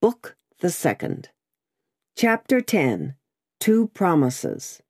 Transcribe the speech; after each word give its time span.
Book 0.00 0.36
the 0.60 0.70
Second. 0.70 1.30
Chapter 2.16 2.60
10 2.60 3.16
Two 3.58 3.88
Promises. 3.88 4.80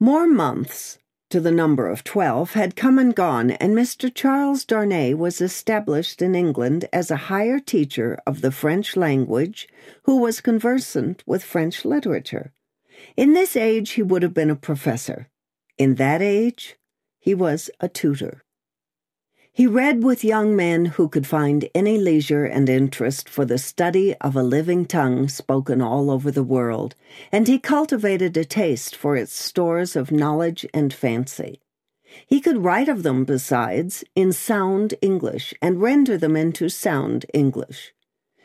More 0.00 0.26
months, 0.26 0.96
to 1.28 1.40
the 1.40 1.52
number 1.52 1.88
of 1.88 2.04
twelve, 2.04 2.54
had 2.54 2.76
come 2.76 2.98
and 2.98 3.14
gone, 3.14 3.50
and 3.50 3.74
Mr. 3.74 4.10
Charles 4.12 4.64
Darnay 4.64 5.12
was 5.12 5.42
established 5.42 6.22
in 6.22 6.34
England 6.34 6.88
as 6.90 7.10
a 7.10 7.28
higher 7.28 7.58
teacher 7.60 8.18
of 8.26 8.40
the 8.40 8.50
French 8.50 8.96
language 8.96 9.68
who 10.04 10.16
was 10.16 10.40
conversant 10.40 11.22
with 11.26 11.44
French 11.44 11.84
literature. 11.84 12.54
In 13.14 13.34
this 13.34 13.56
age, 13.56 13.90
he 13.90 14.02
would 14.02 14.22
have 14.22 14.32
been 14.32 14.48
a 14.48 14.56
professor. 14.56 15.28
In 15.76 15.96
that 15.96 16.22
age, 16.22 16.78
he 17.18 17.34
was 17.34 17.68
a 17.78 17.90
tutor. 17.90 18.42
He 19.52 19.66
read 19.66 20.04
with 20.04 20.22
young 20.22 20.54
men 20.54 20.84
who 20.86 21.08
could 21.08 21.26
find 21.26 21.68
any 21.74 21.98
leisure 21.98 22.44
and 22.44 22.68
interest 22.68 23.28
for 23.28 23.44
the 23.44 23.58
study 23.58 24.14
of 24.20 24.36
a 24.36 24.44
living 24.44 24.86
tongue 24.86 25.28
spoken 25.28 25.82
all 25.82 26.08
over 26.08 26.30
the 26.30 26.44
world, 26.44 26.94
and 27.32 27.48
he 27.48 27.58
cultivated 27.58 28.36
a 28.36 28.44
taste 28.44 28.94
for 28.94 29.16
its 29.16 29.32
stores 29.32 29.96
of 29.96 30.12
knowledge 30.12 30.64
and 30.72 30.94
fancy. 30.94 31.60
He 32.26 32.40
could 32.40 32.64
write 32.64 32.88
of 32.88 33.02
them, 33.02 33.24
besides, 33.24 34.04
in 34.14 34.32
sound 34.32 34.94
English, 35.02 35.52
and 35.60 35.82
render 35.82 36.16
them 36.16 36.36
into 36.36 36.68
sound 36.68 37.26
English. 37.34 37.92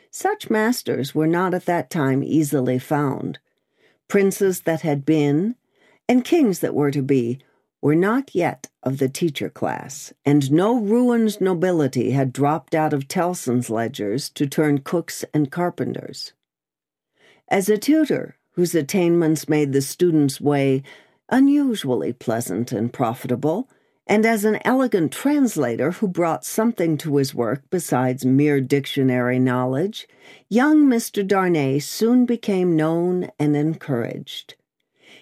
Such 0.09 0.49
masters 0.49 1.13
were 1.13 1.27
not 1.27 1.53
at 1.53 1.65
that 1.65 1.89
time 1.91 2.23
easily 2.23 2.79
found. 2.79 3.37
Princes 4.07 4.61
that 4.61 4.81
had 4.81 5.05
been, 5.05 5.55
and 6.09 6.23
kings 6.25 6.59
that 6.59 6.75
were 6.75 6.91
to 6.91 7.01
be, 7.01 7.39
were 7.85 7.93
not 7.93 8.33
yet 8.33 8.67
of 8.81 8.97
the 8.97 9.07
teacher 9.07 9.47
class, 9.47 10.11
and 10.25 10.51
no 10.51 10.79
ruined 10.79 11.39
nobility 11.39 12.09
had 12.09 12.33
dropped 12.33 12.73
out 12.73 12.93
of 12.93 13.07
Tellson's 13.07 13.69
ledgers 13.69 14.27
to 14.27 14.47
turn 14.47 14.79
cooks 14.79 15.23
and 15.35 15.51
carpenters. 15.51 16.33
As 17.47 17.69
a 17.69 17.77
tutor, 17.77 18.37
whose 18.53 18.73
attainments 18.73 19.47
made 19.47 19.71
the 19.71 19.83
student's 19.83 20.41
way 20.41 20.81
unusually 21.29 22.11
pleasant 22.11 22.71
and 22.71 22.91
profitable, 22.91 23.69
and 24.07 24.25
as 24.25 24.45
an 24.45 24.57
elegant 24.65 25.11
translator 25.11 25.91
who 25.91 26.07
brought 26.07 26.43
something 26.43 26.97
to 26.97 27.17
his 27.17 27.35
work 27.35 27.61
besides 27.69 28.25
mere 28.25 28.61
dictionary 28.61 29.37
knowledge, 29.37 30.07
young 30.49 30.87
Mr. 30.87 31.23
Darnay 31.23 31.77
soon 31.77 32.25
became 32.25 32.75
known 32.75 33.29
and 33.37 33.55
encouraged. 33.55 34.55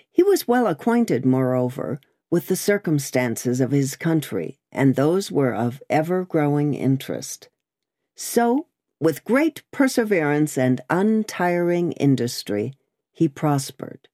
He 0.09 0.23
was 0.23 0.47
well 0.47 0.67
acquainted, 0.67 1.25
moreover, 1.25 1.99
with 2.33 2.47
the 2.47 2.55
circumstances 2.55 3.61
of 3.61 3.69
his 3.69 3.95
country, 3.95 4.57
and 4.71 4.95
those 4.95 5.31
were 5.31 5.53
of 5.53 5.83
ever 5.87 6.25
growing 6.25 6.73
interest. 6.73 7.47
So, 8.15 8.65
with 8.99 9.23
great 9.23 9.61
perseverance 9.71 10.57
and 10.57 10.81
untiring 10.89 11.91
industry, 11.91 12.73
he 13.11 13.27
prospered. 13.27 14.07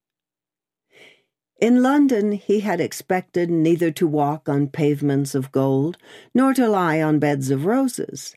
In 1.61 1.81
London, 1.81 2.33
he 2.33 2.59
had 2.59 2.81
expected 2.81 3.49
neither 3.49 3.89
to 3.91 4.05
walk 4.05 4.49
on 4.49 4.67
pavements 4.67 5.33
of 5.33 5.53
gold 5.53 5.97
nor 6.33 6.53
to 6.55 6.67
lie 6.67 7.01
on 7.01 7.19
beds 7.19 7.49
of 7.49 7.65
roses. 7.65 8.35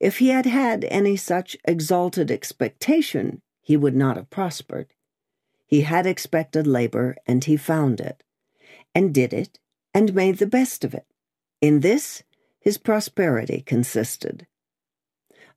If 0.00 0.18
he 0.18 0.30
had 0.30 0.46
had 0.46 0.84
any 0.86 1.14
such 1.14 1.56
exalted 1.64 2.32
expectation, 2.32 3.42
he 3.60 3.76
would 3.76 3.94
not 3.94 4.16
have 4.16 4.28
prospered. 4.28 4.88
He 5.68 5.82
had 5.82 6.04
expected 6.04 6.66
labor, 6.66 7.14
and 7.28 7.44
he 7.44 7.56
found 7.56 8.00
it 8.00 8.24
and 8.94 9.14
did 9.14 9.32
it, 9.32 9.58
and 9.94 10.14
made 10.14 10.38
the 10.38 10.46
best 10.46 10.84
of 10.84 10.94
it. 10.94 11.06
In 11.60 11.80
this, 11.80 12.22
his 12.60 12.78
prosperity 12.78 13.62
consisted. 13.62 14.46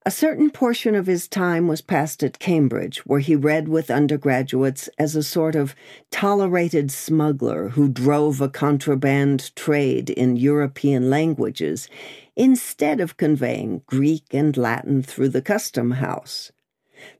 A 0.05 0.11
certain 0.11 0.49
portion 0.49 0.95
of 0.95 1.07
his 1.07 1.29
time 1.29 1.69
was 1.69 1.81
passed 1.81 2.23
at 2.23 2.37
Cambridge, 2.37 3.05
where 3.05 3.21
he 3.21 3.37
read 3.37 3.69
with 3.69 3.89
undergraduates 3.89 4.89
as 4.97 5.15
a 5.15 5.23
sort 5.23 5.55
of 5.55 5.75
tolerated 6.11 6.91
smuggler 6.91 7.69
who 7.69 7.87
drove 7.87 8.41
a 8.41 8.49
contraband 8.49 9.55
trade 9.55 10.09
in 10.09 10.35
European 10.35 11.09
languages 11.09 11.87
instead 12.35 12.99
of 12.99 13.15
conveying 13.15 13.81
Greek 13.85 14.25
and 14.33 14.57
Latin 14.57 15.03
through 15.03 15.29
the 15.29 15.41
custom 15.41 15.91
house. 15.91 16.51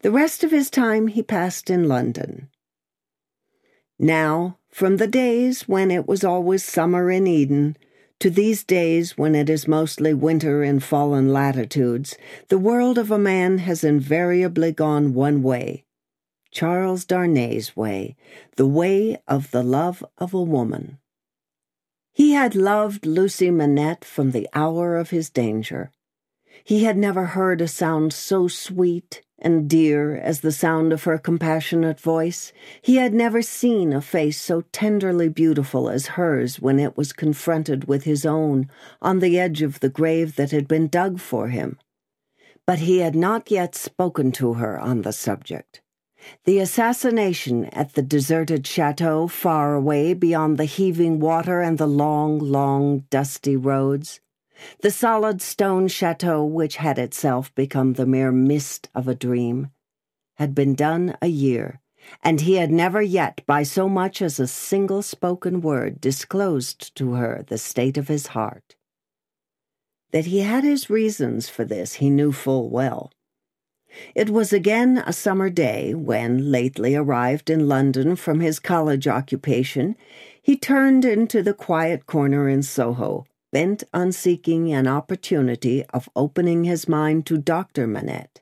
The 0.02 0.12
rest 0.12 0.44
of 0.44 0.52
his 0.52 0.70
time 0.70 1.08
he 1.08 1.24
passed 1.24 1.70
in 1.70 1.88
London. 1.88 2.50
Now, 3.98 4.58
from 4.74 4.98
the 4.98 5.08
days 5.08 5.68
when 5.68 5.92
it 5.92 6.08
was 6.08 6.24
always 6.24 6.64
summer 6.64 7.12
in 7.12 7.28
Eden, 7.28 7.78
to 8.20 8.30
these 8.30 8.64
days 8.64 9.16
when 9.18 9.36
it 9.36 9.50
is 9.50 9.68
mostly 9.68 10.14
winter 10.14 10.64
in 10.64 10.80
fallen 10.80 11.32
latitudes, 11.32 12.18
the 12.50 12.58
world 12.58 12.98
of 12.98 13.12
a 13.12 13.18
man 13.20 13.60
has 13.60 13.84
invariably 13.84 14.72
gone 14.72 15.14
one 15.14 15.44
way 15.44 15.84
Charles 16.52 17.04
Darnay's 17.04 17.76
way, 17.76 18.16
the 18.58 18.68
way 18.68 19.18
of 19.28 19.50
the 19.52 19.64
love 19.64 20.06
of 20.20 20.34
a 20.34 20.42
woman. 20.42 21.00
He 22.12 22.34
had 22.34 22.56
loved 22.56 23.08
Lucy 23.08 23.50
Manette 23.50 24.06
from 24.06 24.32
the 24.32 24.48
hour 24.54 24.96
of 24.96 25.10
his 25.10 25.32
danger. 25.32 25.92
He 26.64 26.84
had 26.84 26.96
never 26.96 27.26
heard 27.26 27.60
a 27.60 27.68
sound 27.68 28.14
so 28.14 28.48
sweet 28.48 29.23
and 29.44 29.70
dear 29.70 30.16
as 30.16 30.40
the 30.40 30.52
sound 30.52 30.94
of 30.94 31.04
her 31.04 31.18
compassionate 31.18 32.00
voice. 32.00 32.54
He 32.82 32.96
had 32.96 33.14
never 33.14 33.42
seen 33.42 33.94
a 33.94 34.02
face 34.02 34.40
so 34.40 34.62
tenderly 34.72 35.30
beautiful 35.30 35.90
as 35.90 36.16
hers 36.16 36.60
when 36.60 36.80
it 36.80 36.96
was 36.98 37.14
confronted 37.14 37.86
with 37.86 38.06
his 38.06 38.26
own 38.26 38.70
on 39.02 39.20
the 39.20 39.38
edge 39.38 39.62
of 39.62 39.82
the 39.82 39.90
grave 39.90 40.36
that 40.38 40.52
had 40.52 40.68
been 40.68 40.88
dug 40.88 41.20
for 41.20 41.50
him. 41.50 41.78
But 42.66 42.80
he 42.80 43.00
had 43.00 43.16
not 43.16 43.52
yet 43.52 43.76
spoken 43.76 44.32
to 44.34 44.54
her 44.54 44.80
on 44.80 45.02
the 45.02 45.14
subject. 45.14 45.82
The 46.46 46.60
assassination 46.60 47.66
at 47.66 47.94
the 47.94 48.02
deserted 48.02 48.66
chateau 48.66 49.28
far 49.28 49.76
away 49.76 50.14
beyond 50.14 50.58
the 50.58 50.66
heaving 50.66 51.20
water 51.20 51.62
and 51.62 51.78
the 51.78 51.88
long, 51.88 52.40
long, 52.40 53.00
dusty 53.10 53.58
roads, 53.58 54.22
the 54.82 54.92
solid 54.92 55.42
stone 55.42 55.88
chateau, 55.88 56.44
which 56.44 56.78
had 56.78 56.98
itself 56.98 57.54
become 57.56 57.94
the 57.94 58.06
mere 58.06 58.32
mist 58.32 58.90
of 58.96 59.08
a 59.08 59.16
dream, 59.16 59.70
had 60.36 60.56
been 60.56 60.76
done 60.76 61.16
a 61.22 61.28
year, 61.28 61.82
and 62.22 62.42
he 62.42 62.56
had 62.56 62.72
never 62.72 63.02
yet, 63.02 63.42
by 63.46 63.64
so 63.64 63.88
much 63.88 64.22
as 64.22 64.40
a 64.40 64.48
single 64.48 65.02
spoken 65.02 65.62
word, 65.62 66.00
disclosed 66.02 66.96
to 66.96 67.14
her 67.14 67.44
the 67.48 67.58
state 67.58 67.98
of 67.98 68.08
his 68.08 68.28
heart. 68.28 68.76
That 70.12 70.26
he 70.26 70.40
had 70.40 70.64
his 70.64 70.90
reasons 70.90 71.50
for 71.50 71.66
this 71.66 71.96
he 71.96 72.10
knew 72.10 72.32
full 72.32 72.70
well. 72.70 73.12
It 74.16 74.30
was 74.30 74.52
again 74.52 75.04
a 75.06 75.14
summer 75.14 75.50
day 75.50 75.94
when, 75.94 76.52
lately 76.52 76.96
arrived 76.96 77.50
in 77.50 77.68
London 77.68 78.16
from 78.16 78.40
his 78.40 78.60
college 78.60 79.08
occupation, 79.08 79.96
he 80.42 80.58
turned 80.58 81.06
into 81.06 81.44
the 81.44 81.54
quiet 81.54 82.06
corner 82.06 82.50
in 82.50 82.64
Soho 82.64 83.26
bent 83.54 83.84
on 83.94 84.12
seeking 84.12 84.74
an 84.74 84.88
opportunity 84.88 85.86
of 85.94 86.10
opening 86.16 86.64
his 86.64 86.90
mind 86.90 87.26
to 87.28 87.38
Dr. 87.38 87.86
Manette. 87.86 88.42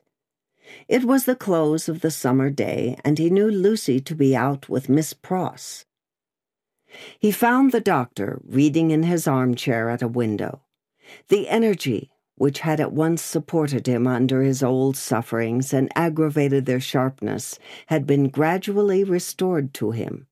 It 0.88 1.04
was 1.04 1.26
the 1.26 1.36
close 1.36 1.86
of 1.86 2.00
the 2.00 2.10
summer 2.10 2.48
day, 2.48 2.96
and 3.04 3.18
he 3.18 3.28
knew 3.28 3.50
Lucy 3.50 4.00
to 4.00 4.14
be 4.14 4.34
out 4.34 4.70
with 4.70 4.88
Miss 4.88 5.12
Pross. 5.12 5.84
He 7.18 7.30
found 7.30 7.72
the 7.72 7.80
doctor 7.80 8.40
reading 8.42 8.90
in 8.90 9.02
his 9.02 9.28
armchair 9.28 9.90
at 9.90 10.02
a 10.02 10.08
window. 10.08 10.62
The 11.28 11.48
energy 11.48 12.10
which 12.36 12.60
had 12.60 12.80
at 12.80 12.92
once 12.92 13.22
supported 13.22 13.86
him 13.86 14.06
under 14.06 14.42
his 14.42 14.62
old 14.62 14.96
sufferings 14.96 15.74
and 15.74 15.92
aggravated 15.94 16.64
their 16.64 16.80
sharpness 16.80 17.58
had 17.86 18.06
been 18.06 18.30
gradually 18.30 19.04
restored 19.04 19.74
to 19.74 19.90
him. 19.90 20.26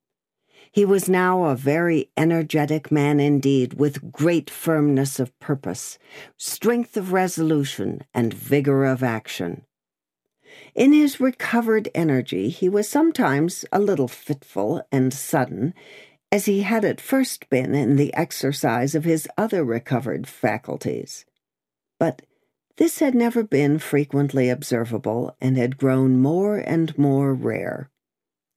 He 0.72 0.84
was 0.84 1.08
now 1.08 1.44
a 1.44 1.56
very 1.56 2.10
energetic 2.16 2.92
man 2.92 3.19
indeed, 3.19 3.75
with 3.75 4.12
great 4.12 4.48
firmness 4.48 5.19
of 5.19 5.36
purpose, 5.41 5.98
strength 6.36 6.97
of 6.97 7.12
resolution, 7.12 8.04
and 8.14 8.32
vigor 8.32 8.84
of 8.84 9.03
action. 9.03 9.65
In 10.74 10.92
his 10.92 11.21
recovered 11.21 11.89
energy, 11.95 12.48
he 12.48 12.68
was 12.68 12.89
sometimes 12.89 13.65
a 13.72 13.80
little 13.80 14.09
fitful 14.09 14.83
and 14.92 15.12
sudden, 15.12 15.74
as 16.30 16.45
he 16.45 16.62
had 16.62 16.84
at 16.84 17.00
first 17.00 17.50
been 17.50 17.74
in 17.74 17.97
the 17.97 18.15
exercise 18.15 18.95
of 18.95 19.04
his 19.04 19.27
other 19.36 19.65
recovered 19.65 20.28
faculties. 20.28 21.24
But 21.98 22.22
this 22.77 23.00
had 23.00 23.15
never 23.15 23.42
been 23.42 23.78
frequently 23.80 24.48
observable 24.48 25.36
and 25.41 25.56
had 25.56 25.77
grown 25.77 26.18
more 26.18 26.59
and 26.59 26.97
more 26.97 27.34
rare. 27.34 27.91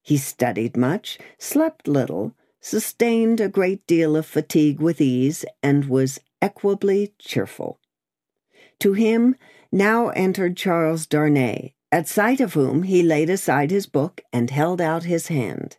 He 0.04 0.18
studied 0.18 0.76
much, 0.76 1.18
slept 1.40 1.88
little, 1.88 2.36
sustained 2.60 3.40
a 3.40 3.48
great 3.48 3.88
deal 3.88 4.16
of 4.18 4.26
fatigue 4.26 4.80
with 4.80 5.00
ease, 5.00 5.46
and 5.64 5.86
was 5.86 6.20
equably 6.42 7.14
cheerful. 7.18 7.80
To 8.80 8.94
him 8.94 9.36
now 9.72 10.10
entered 10.10 10.58
Charles 10.58 11.08
Darnay, 11.08 11.74
at 11.90 12.10
sight 12.10 12.42
of 12.42 12.54
whom 12.54 12.84
he 12.84 13.02
laid 13.02 13.30
aside 13.30 13.72
his 13.72 13.86
book 13.86 14.22
and 14.34 14.50
held 14.50 14.82
out 14.82 15.04
his 15.04 15.30
hand. 15.30 15.78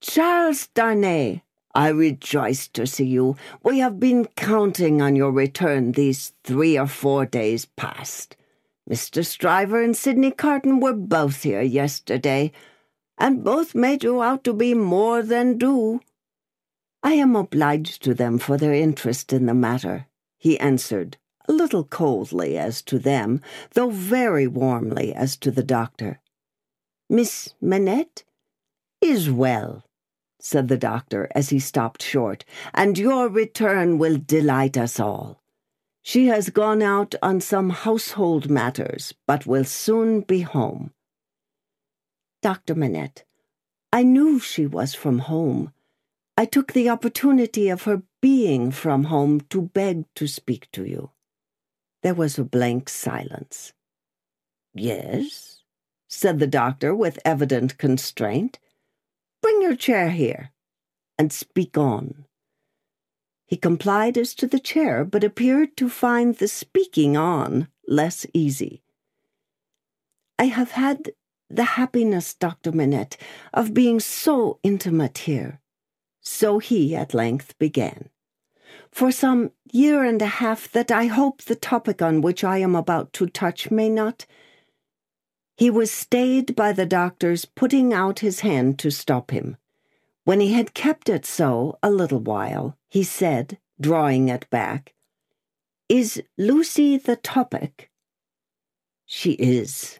Charles 0.00 0.68
Darnay, 0.68 1.42
I 1.74 1.88
rejoice 1.88 2.66
to 2.68 2.86
see 2.86 3.04
you. 3.04 3.36
We 3.62 3.78
have 3.80 4.00
been 4.00 4.24
counting 4.36 5.02
on 5.02 5.16
your 5.16 5.32
return 5.32 5.92
these 5.92 6.32
three 6.44 6.78
or 6.78 6.86
four 6.86 7.26
days 7.26 7.66
past. 7.66 8.36
Mr. 8.88 9.24
Stryver 9.24 9.82
and 9.82 9.96
Sydney 9.96 10.30
Carton 10.30 10.80
were 10.80 10.92
both 10.92 11.44
here 11.44 11.62
yesterday, 11.62 12.52
and 13.16 13.44
both 13.44 13.74
made 13.74 14.02
you 14.02 14.22
out 14.22 14.42
to 14.44 14.52
be 14.52 14.74
more 14.74 15.22
than 15.22 15.58
due. 15.58 16.00
I 17.02 17.14
am 17.14 17.36
obliged 17.36 18.02
to 18.04 18.14
them 18.14 18.38
for 18.38 18.56
their 18.56 18.74
interest 18.74 19.32
in 19.32 19.46
the 19.46 19.54
matter, 19.54 20.06
he 20.38 20.58
answered, 20.58 21.16
a 21.48 21.52
little 21.52 21.84
coldly 21.84 22.56
as 22.56 22.82
to 22.82 22.98
them, 22.98 23.40
though 23.72 23.90
very 23.90 24.46
warmly 24.46 25.14
as 25.14 25.36
to 25.38 25.50
the 25.50 25.64
doctor. 25.64 26.20
Miss 27.08 27.54
Manette 27.60 28.24
is 29.00 29.30
well, 29.30 29.84
said 30.40 30.68
the 30.68 30.78
doctor 30.78 31.28
as 31.34 31.50
he 31.50 31.58
stopped 31.58 32.02
short, 32.02 32.44
and 32.72 32.96
your 32.96 33.28
return 33.28 33.98
will 33.98 34.16
delight 34.18 34.76
us 34.76 34.98
all. 34.98 35.41
She 36.02 36.26
has 36.26 36.50
gone 36.50 36.82
out 36.82 37.14
on 37.22 37.40
some 37.40 37.70
household 37.70 38.50
matters, 38.50 39.14
but 39.26 39.46
will 39.46 39.64
soon 39.64 40.22
be 40.22 40.40
home. 40.40 40.92
Dr. 42.42 42.74
Manette, 42.74 43.24
I 43.92 44.02
knew 44.02 44.40
she 44.40 44.66
was 44.66 44.94
from 44.94 45.20
home. 45.20 45.72
I 46.36 46.44
took 46.44 46.72
the 46.72 46.88
opportunity 46.88 47.68
of 47.68 47.84
her 47.84 48.02
being 48.20 48.72
from 48.72 49.04
home 49.04 49.42
to 49.50 49.62
beg 49.62 50.06
to 50.16 50.26
speak 50.26 50.68
to 50.72 50.84
you. 50.84 51.10
There 52.02 52.14
was 52.14 52.36
a 52.36 52.44
blank 52.44 52.88
silence. 52.88 53.72
Yes, 54.74 55.62
said 56.08 56.40
the 56.40 56.46
doctor 56.48 56.94
with 56.94 57.20
evident 57.24 57.78
constraint. 57.78 58.58
Bring 59.40 59.62
your 59.62 59.76
chair 59.76 60.10
here, 60.10 60.50
and 61.16 61.32
speak 61.32 61.78
on. 61.78 62.24
He 63.52 63.58
complied 63.58 64.16
as 64.16 64.34
to 64.36 64.46
the 64.46 64.58
chair, 64.58 65.04
but 65.04 65.22
appeared 65.22 65.76
to 65.76 65.90
find 65.90 66.34
the 66.34 66.48
speaking 66.48 67.18
on 67.18 67.68
less 67.86 68.24
easy. 68.32 68.82
I 70.38 70.44
have 70.44 70.70
had 70.70 71.12
the 71.50 71.76
happiness, 71.76 72.32
Dr. 72.32 72.72
Manette, 72.72 73.18
of 73.52 73.74
being 73.74 74.00
so 74.00 74.58
intimate 74.62 75.18
here. 75.28 75.60
So 76.22 76.60
he 76.60 76.96
at 76.96 77.12
length 77.12 77.58
began. 77.58 78.08
For 78.90 79.12
some 79.12 79.50
year 79.70 80.02
and 80.02 80.22
a 80.22 80.40
half 80.40 80.72
that 80.72 80.90
I 80.90 81.04
hope 81.08 81.42
the 81.42 81.54
topic 81.54 82.00
on 82.00 82.22
which 82.22 82.42
I 82.42 82.56
am 82.56 82.74
about 82.74 83.12
to 83.12 83.26
touch 83.26 83.70
may 83.70 83.90
not 83.90 84.24
he 85.58 85.68
was 85.68 85.90
stayed 85.90 86.56
by 86.56 86.72
the 86.72 86.86
doctor's 86.86 87.44
putting 87.44 87.92
out 87.92 88.20
his 88.20 88.40
hand 88.40 88.78
to 88.78 88.90
stop 88.90 89.30
him. 89.30 89.58
When 90.24 90.40
he 90.40 90.52
had 90.52 90.74
kept 90.74 91.08
it 91.08 91.26
so 91.26 91.78
a 91.82 91.90
little 91.90 92.20
while, 92.20 92.78
he 92.88 93.02
said, 93.02 93.58
drawing 93.80 94.28
it 94.28 94.48
back, 94.50 94.94
Is 95.88 96.22
Lucy 96.38 96.96
the 96.96 97.16
topic? 97.16 97.90
She 99.04 99.32
is. 99.32 99.98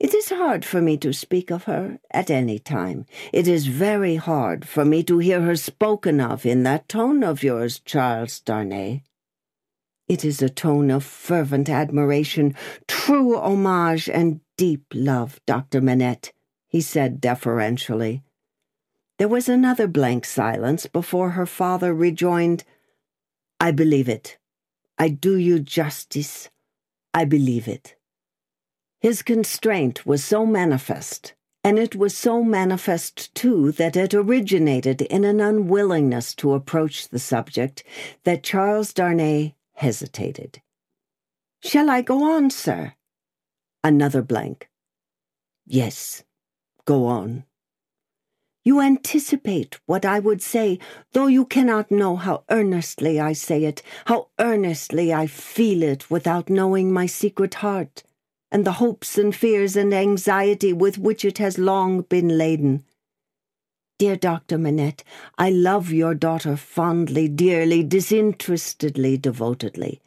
It 0.00 0.12
is 0.12 0.30
hard 0.30 0.64
for 0.64 0.82
me 0.82 0.96
to 0.98 1.12
speak 1.12 1.50
of 1.50 1.64
her 1.64 2.00
at 2.10 2.28
any 2.28 2.58
time. 2.58 3.06
It 3.32 3.46
is 3.46 3.68
very 3.68 4.16
hard 4.16 4.66
for 4.66 4.84
me 4.84 5.04
to 5.04 5.18
hear 5.18 5.40
her 5.42 5.56
spoken 5.56 6.20
of 6.20 6.44
in 6.44 6.64
that 6.64 6.88
tone 6.88 7.22
of 7.22 7.44
yours, 7.44 7.78
Charles 7.78 8.40
Darnay. 8.40 9.04
It 10.08 10.24
is 10.24 10.42
a 10.42 10.50
tone 10.50 10.90
of 10.90 11.04
fervent 11.04 11.70
admiration, 11.70 12.54
true 12.88 13.38
homage, 13.38 14.10
and 14.10 14.40
deep 14.58 14.84
love, 14.92 15.40
Dr. 15.46 15.80
Manette, 15.80 16.32
he 16.66 16.80
said 16.80 17.20
deferentially. 17.20 18.22
There 19.18 19.28
was 19.28 19.48
another 19.48 19.86
blank 19.86 20.24
silence 20.24 20.86
before 20.86 21.30
her 21.30 21.46
father 21.46 21.94
rejoined, 21.94 22.64
I 23.60 23.70
believe 23.70 24.08
it. 24.08 24.38
I 24.98 25.08
do 25.08 25.36
you 25.36 25.60
justice. 25.60 26.50
I 27.12 27.24
believe 27.24 27.68
it. 27.68 27.94
His 29.00 29.22
constraint 29.22 30.04
was 30.04 30.24
so 30.24 30.44
manifest, 30.44 31.34
and 31.62 31.78
it 31.78 31.94
was 31.94 32.16
so 32.16 32.42
manifest, 32.42 33.32
too, 33.34 33.70
that 33.72 33.96
it 33.96 34.14
originated 34.14 35.02
in 35.02 35.24
an 35.24 35.40
unwillingness 35.40 36.34
to 36.36 36.54
approach 36.54 37.08
the 37.08 37.18
subject 37.18 37.84
that 38.24 38.42
Charles 38.42 38.92
Darnay 38.92 39.54
hesitated. 39.74 40.60
Shall 41.62 41.88
I 41.88 42.02
go 42.02 42.24
on, 42.24 42.50
sir? 42.50 42.94
Another 43.84 44.22
blank. 44.22 44.68
Yes, 45.66 46.24
go 46.84 47.06
on. 47.06 47.44
You 48.64 48.80
anticipate 48.80 49.78
what 49.84 50.06
I 50.06 50.18
would 50.18 50.40
say, 50.40 50.78
though 51.12 51.26
you 51.26 51.44
cannot 51.44 51.90
know 51.90 52.16
how 52.16 52.44
earnestly 52.50 53.20
I 53.20 53.34
say 53.34 53.64
it, 53.64 53.82
how 54.06 54.28
earnestly 54.40 55.12
I 55.12 55.26
feel 55.26 55.82
it 55.82 56.10
without 56.10 56.48
knowing 56.48 56.90
my 56.90 57.04
secret 57.04 57.54
heart, 57.56 58.02
and 58.50 58.64
the 58.64 58.72
hopes 58.72 59.18
and 59.18 59.36
fears 59.36 59.76
and 59.76 59.92
anxiety 59.92 60.72
with 60.72 60.96
which 60.96 61.26
it 61.26 61.36
has 61.36 61.58
long 61.58 62.02
been 62.02 62.38
laden. 62.38 62.84
Dear 63.98 64.16
Dr. 64.16 64.56
Manette, 64.56 65.04
I 65.36 65.50
love 65.50 65.92
your 65.92 66.14
daughter 66.14 66.56
fondly, 66.56 67.28
dearly, 67.28 67.82
disinterestedly, 67.82 69.18
devotedly. 69.18 70.00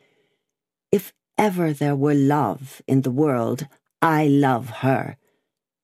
If 0.92 1.13
ever 1.38 1.74
there 1.74 1.95
were 1.95 2.15
love 2.15 2.81
in 2.88 3.04
the 3.04 3.12
world, 3.12 3.68
I 4.01 4.27
love 4.27 4.69
her. 4.81 5.18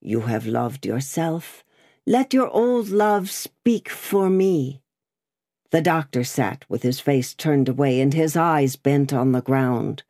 You 0.01 0.21
have 0.21 0.47
loved 0.47 0.87
yourself. 0.87 1.63
Let 2.05 2.33
your 2.33 2.49
old 2.49 2.89
love 2.89 3.29
speak 3.29 3.87
for 3.87 4.29
me. 4.29 4.81
The 5.71 5.81
doctor 5.81 6.25
sat 6.25 6.65
with 6.67 6.83
his 6.83 6.99
face 6.99 7.33
turned 7.33 7.69
away 7.69 8.01
and 8.01 8.13
his 8.13 8.35
eyes 8.35 8.75
bent 8.75 9.13
on 9.13 9.31
the 9.31 9.41
ground. 9.41 10.03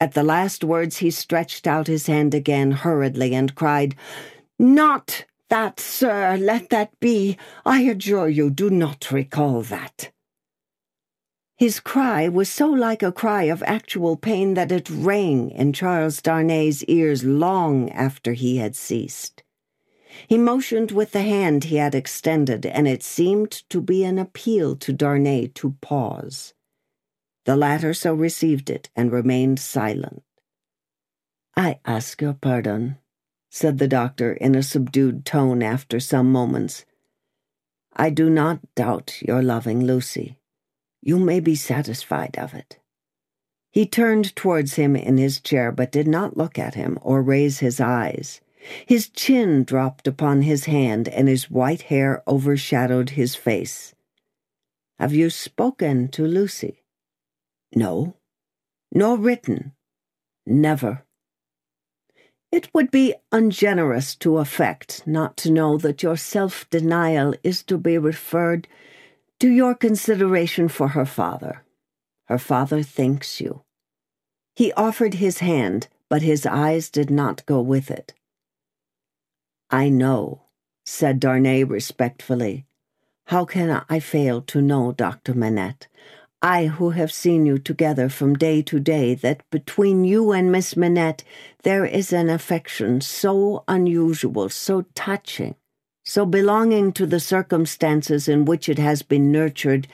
At 0.00 0.14
the 0.14 0.22
last 0.22 0.64
words, 0.64 0.96
he 0.98 1.10
stretched 1.10 1.66
out 1.66 1.88
his 1.88 2.06
hand 2.06 2.32
again 2.32 2.70
hurriedly 2.70 3.34
and 3.34 3.54
cried, 3.54 3.94
Not 4.58 5.26
that, 5.50 5.78
sir, 5.78 6.38
let 6.38 6.70
that 6.70 6.98
be. 7.00 7.36
I 7.66 7.82
adjure 7.82 8.30
you, 8.30 8.48
do 8.48 8.70
not 8.70 9.10
recall 9.10 9.60
that. 9.62 10.10
His 11.58 11.80
cry 11.80 12.28
was 12.28 12.48
so 12.48 12.66
like 12.66 13.02
a 13.02 13.12
cry 13.12 13.42
of 13.42 13.62
actual 13.64 14.16
pain 14.16 14.54
that 14.54 14.72
it 14.72 14.88
rang 14.88 15.50
in 15.50 15.74
Charles 15.74 16.22
Darnay's 16.22 16.82
ears 16.84 17.24
long 17.24 17.90
after 17.90 18.32
he 18.32 18.56
had 18.56 18.74
ceased. 18.74 19.42
He 20.26 20.38
motioned 20.38 20.90
with 20.90 21.12
the 21.12 21.22
hand 21.22 21.64
he 21.64 21.76
had 21.76 21.94
extended, 21.94 22.66
and 22.66 22.88
it 22.88 23.02
seemed 23.02 23.50
to 23.70 23.80
be 23.80 24.04
an 24.04 24.18
appeal 24.18 24.76
to 24.76 24.92
Darnay 24.92 25.48
to 25.54 25.76
pause. 25.80 26.54
The 27.44 27.56
latter 27.56 27.94
so 27.94 28.14
received 28.14 28.70
it 28.70 28.90
and 28.94 29.12
remained 29.12 29.58
silent. 29.58 30.22
I 31.56 31.80
ask 31.84 32.20
your 32.20 32.34
pardon, 32.34 32.98
said 33.50 33.78
the 33.78 33.88
doctor 33.88 34.32
in 34.32 34.54
a 34.54 34.62
subdued 34.62 35.24
tone 35.24 35.62
after 35.62 35.98
some 36.00 36.30
moments. 36.30 36.84
I 37.94 38.10
do 38.10 38.30
not 38.30 38.74
doubt 38.74 39.20
your 39.22 39.42
loving 39.42 39.84
Lucy. 39.84 40.38
You 41.02 41.18
may 41.18 41.40
be 41.40 41.54
satisfied 41.54 42.36
of 42.38 42.54
it. 42.54 42.78
He 43.70 43.86
turned 43.86 44.34
towards 44.36 44.74
him 44.74 44.96
in 44.96 45.16
his 45.16 45.40
chair, 45.40 45.72
but 45.72 45.92
did 45.92 46.08
not 46.08 46.36
look 46.36 46.58
at 46.58 46.74
him 46.74 46.98
or 47.02 47.22
raise 47.22 47.60
his 47.60 47.80
eyes. 47.80 48.40
His 48.86 49.08
chin 49.08 49.64
dropped 49.64 50.06
upon 50.06 50.42
his 50.42 50.66
hand, 50.66 51.08
and 51.08 51.28
his 51.28 51.50
white 51.50 51.82
hair 51.82 52.22
overshadowed 52.26 53.10
his 53.10 53.34
face. 53.34 53.94
Have 54.98 55.14
you 55.14 55.30
spoken 55.30 56.08
to 56.08 56.26
Lucy? 56.26 56.82
No. 57.74 58.16
Nor 58.92 59.16
written? 59.16 59.72
Never. 60.46 61.04
It 62.52 62.68
would 62.74 62.90
be 62.90 63.14
ungenerous 63.30 64.14
to 64.16 64.38
affect 64.38 65.06
not 65.06 65.36
to 65.38 65.52
know 65.52 65.78
that 65.78 66.02
your 66.02 66.16
self 66.16 66.68
denial 66.68 67.34
is 67.42 67.62
to 67.64 67.78
be 67.78 67.96
referred 67.96 68.66
to 69.38 69.48
your 69.48 69.74
consideration 69.74 70.68
for 70.68 70.88
her 70.88 71.06
father. 71.06 71.64
Her 72.26 72.38
father 72.38 72.82
thanks 72.82 73.40
you. 73.40 73.62
He 74.54 74.72
offered 74.72 75.14
his 75.14 75.38
hand, 75.38 75.88
but 76.08 76.22
his 76.22 76.44
eyes 76.44 76.90
did 76.90 77.10
not 77.10 77.46
go 77.46 77.60
with 77.60 77.90
it. 77.90 78.12
I 79.70 79.88
know, 79.88 80.42
said 80.84 81.20
Darnay 81.20 81.62
respectfully. 81.64 82.66
How 83.26 83.44
can 83.44 83.84
I 83.88 84.00
fail 84.00 84.40
to 84.42 84.60
know, 84.60 84.90
Dr. 84.90 85.34
Manette? 85.34 85.86
I 86.42 86.66
who 86.66 86.90
have 86.90 87.12
seen 87.12 87.46
you 87.46 87.58
together 87.58 88.08
from 88.08 88.34
day 88.34 88.62
to 88.62 88.80
day, 88.80 89.14
that 89.16 89.48
between 89.50 90.04
you 90.04 90.32
and 90.32 90.50
Miss 90.50 90.76
Manette 90.76 91.22
there 91.62 91.84
is 91.84 92.12
an 92.12 92.30
affection 92.30 93.00
so 93.00 93.62
unusual, 93.68 94.48
so 94.48 94.86
touching, 94.94 95.54
so 96.04 96.26
belonging 96.26 96.92
to 96.94 97.06
the 97.06 97.20
circumstances 97.20 98.26
in 98.26 98.46
which 98.46 98.68
it 98.68 98.78
has 98.78 99.02
been 99.02 99.30
nurtured, 99.30 99.86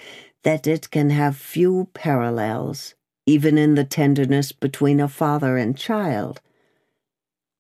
that 0.45 0.66
it 0.66 0.90
can 0.90 1.11
have 1.11 1.37
few 1.37 1.88
parallels, 1.92 2.95
even 3.26 3.59
in 3.59 3.75
the 3.75 3.85
tenderness 3.85 4.52
between 4.52 5.00
a 5.00 5.09
father 5.09 5.59
and 5.59 5.76
child. 5.76 6.40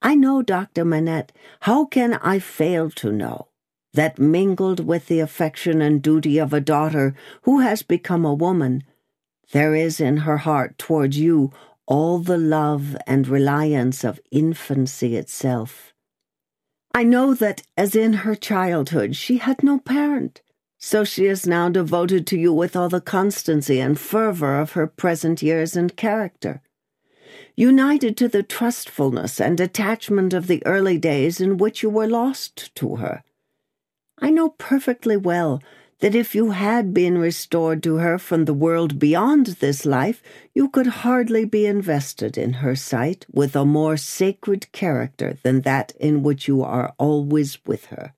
I 0.02 0.14
know, 0.14 0.42
Dr. 0.42 0.84
Manette, 0.84 1.32
how 1.60 1.84
can 1.86 2.14
I 2.14 2.38
fail 2.38 2.90
to 2.90 3.12
know? 3.12 3.48
that 3.96 4.18
mingled 4.18 4.78
with 4.86 5.06
the 5.06 5.20
affection 5.20 5.80
and 5.80 6.02
duty 6.02 6.38
of 6.38 6.52
a 6.52 6.60
daughter 6.60 7.14
who 7.42 7.60
has 7.60 7.82
become 7.82 8.24
a 8.24 8.34
woman, 8.34 8.84
there 9.52 9.74
is 9.74 10.00
in 10.00 10.18
her 10.18 10.36
heart 10.38 10.78
towards 10.78 11.18
you 11.18 11.50
all 11.86 12.18
the 12.18 12.36
love 12.38 12.96
and 13.06 13.26
reliance 13.26 14.04
of 14.04 14.20
infancy 14.30 15.16
itself. 15.16 15.94
I 16.94 17.04
know 17.04 17.32
that, 17.34 17.62
as 17.76 17.94
in 17.94 18.12
her 18.24 18.34
childhood, 18.34 19.16
she 19.16 19.38
had 19.38 19.62
no 19.62 19.78
parent, 19.78 20.42
so 20.78 21.04
she 21.04 21.26
is 21.26 21.46
now 21.46 21.68
devoted 21.68 22.26
to 22.28 22.38
you 22.38 22.52
with 22.52 22.76
all 22.76 22.88
the 22.88 23.00
constancy 23.00 23.80
and 23.80 23.98
fervor 23.98 24.58
of 24.58 24.72
her 24.72 24.86
present 24.86 25.42
years 25.42 25.74
and 25.76 25.96
character 25.96 26.60
united 27.56 28.16
to 28.18 28.28
the 28.28 28.42
trustfulness 28.42 29.40
and 29.40 29.58
attachment 29.58 30.34
of 30.34 30.46
the 30.46 30.64
early 30.66 30.98
days 30.98 31.40
in 31.40 31.56
which 31.56 31.82
you 31.82 31.88
were 31.88 32.06
lost 32.06 32.74
to 32.74 32.96
her. 32.96 33.24
I 34.20 34.30
know 34.30 34.50
perfectly 34.50 35.16
well 35.16 35.62
that 36.00 36.14
if 36.14 36.34
you 36.34 36.50
had 36.50 36.92
been 36.92 37.16
restored 37.16 37.82
to 37.82 37.96
her 37.96 38.18
from 38.18 38.44
the 38.44 38.54
world 38.54 38.98
beyond 38.98 39.46
this 39.46 39.86
life, 39.86 40.22
you 40.54 40.68
could 40.68 40.86
hardly 40.86 41.46
be 41.46 41.64
invested 41.64 42.36
in 42.36 42.54
her 42.54 42.76
sight 42.76 43.24
with 43.32 43.56
a 43.56 43.64
more 43.64 43.96
sacred 43.96 44.70
character 44.72 45.38
than 45.42 45.62
that 45.62 45.92
in 45.98 46.22
which 46.22 46.46
you 46.46 46.62
are 46.62 46.94
always 46.98 47.58
with 47.64 47.86
her. 47.86 48.12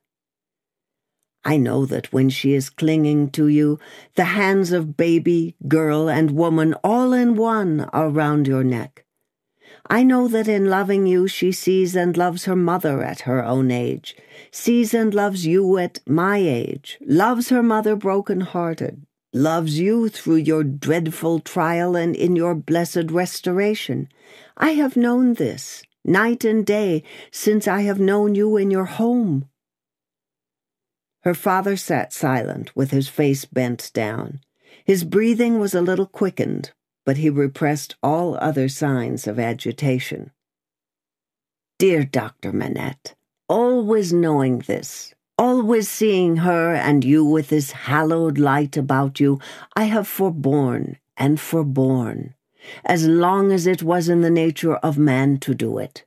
I 1.44 1.56
know 1.56 1.86
that 1.86 2.12
when 2.12 2.28
she 2.30 2.54
is 2.54 2.68
clinging 2.68 3.30
to 3.30 3.46
you, 3.46 3.78
the 4.16 4.24
hands 4.24 4.72
of 4.72 4.96
baby, 4.96 5.54
girl, 5.68 6.10
and 6.10 6.32
woman 6.32 6.74
all 6.82 7.12
in 7.12 7.36
one 7.36 7.82
are 7.92 8.10
round 8.10 8.48
your 8.48 8.64
neck. 8.64 9.04
I 9.90 10.02
know 10.02 10.28
that 10.28 10.48
in 10.48 10.68
loving 10.68 11.06
you 11.06 11.28
she 11.28 11.50
sees 11.50 11.96
and 11.96 12.14
loves 12.14 12.44
her 12.44 12.56
mother 12.56 13.02
at 13.02 13.20
her 13.20 13.42
own 13.42 13.70
age, 13.70 14.14
sees 14.50 14.92
and 14.92 15.14
loves 15.14 15.46
you 15.46 15.78
at 15.78 16.00
my 16.06 16.36
age, 16.36 16.98
loves 17.00 17.48
her 17.48 17.62
mother 17.62 17.96
broken 17.96 18.42
hearted, 18.42 19.06
loves 19.32 19.78
you 19.78 20.10
through 20.10 20.36
your 20.36 20.62
dreadful 20.62 21.40
trial 21.40 21.96
and 21.96 22.14
in 22.14 22.36
your 22.36 22.54
blessed 22.54 23.10
restoration. 23.10 24.10
I 24.58 24.72
have 24.72 24.94
known 24.94 25.34
this, 25.34 25.82
night 26.04 26.44
and 26.44 26.66
day, 26.66 27.02
since 27.30 27.66
I 27.66 27.80
have 27.82 27.98
known 27.98 28.34
you 28.34 28.58
in 28.58 28.70
your 28.70 28.84
home. 28.84 29.48
Her 31.22 31.34
father 31.34 31.78
sat 31.78 32.12
silent, 32.12 32.76
with 32.76 32.90
his 32.90 33.08
face 33.08 33.46
bent 33.46 33.90
down. 33.94 34.40
His 34.84 35.04
breathing 35.04 35.58
was 35.58 35.74
a 35.74 35.80
little 35.80 36.06
quickened, 36.06 36.72
but 37.08 37.16
he 37.16 37.30
repressed 37.30 37.96
all 38.02 38.36
other 38.36 38.68
signs 38.68 39.26
of 39.26 39.38
agitation. 39.38 40.30
Dear 41.78 42.04
Dr. 42.04 42.52
Manette, 42.52 43.14
always 43.48 44.12
knowing 44.12 44.58
this, 44.58 45.14
always 45.38 45.88
seeing 45.88 46.36
her 46.36 46.74
and 46.74 47.02
you 47.02 47.24
with 47.24 47.48
this 47.48 47.70
hallowed 47.70 48.36
light 48.36 48.76
about 48.76 49.20
you, 49.20 49.40
I 49.74 49.84
have 49.84 50.06
forborne 50.06 50.98
and 51.16 51.40
forborne, 51.40 52.34
as 52.84 53.06
long 53.06 53.52
as 53.52 53.66
it 53.66 53.82
was 53.82 54.10
in 54.10 54.20
the 54.20 54.28
nature 54.28 54.74
of 54.74 54.98
man 54.98 55.38
to 55.38 55.54
do 55.54 55.78
it. 55.78 56.04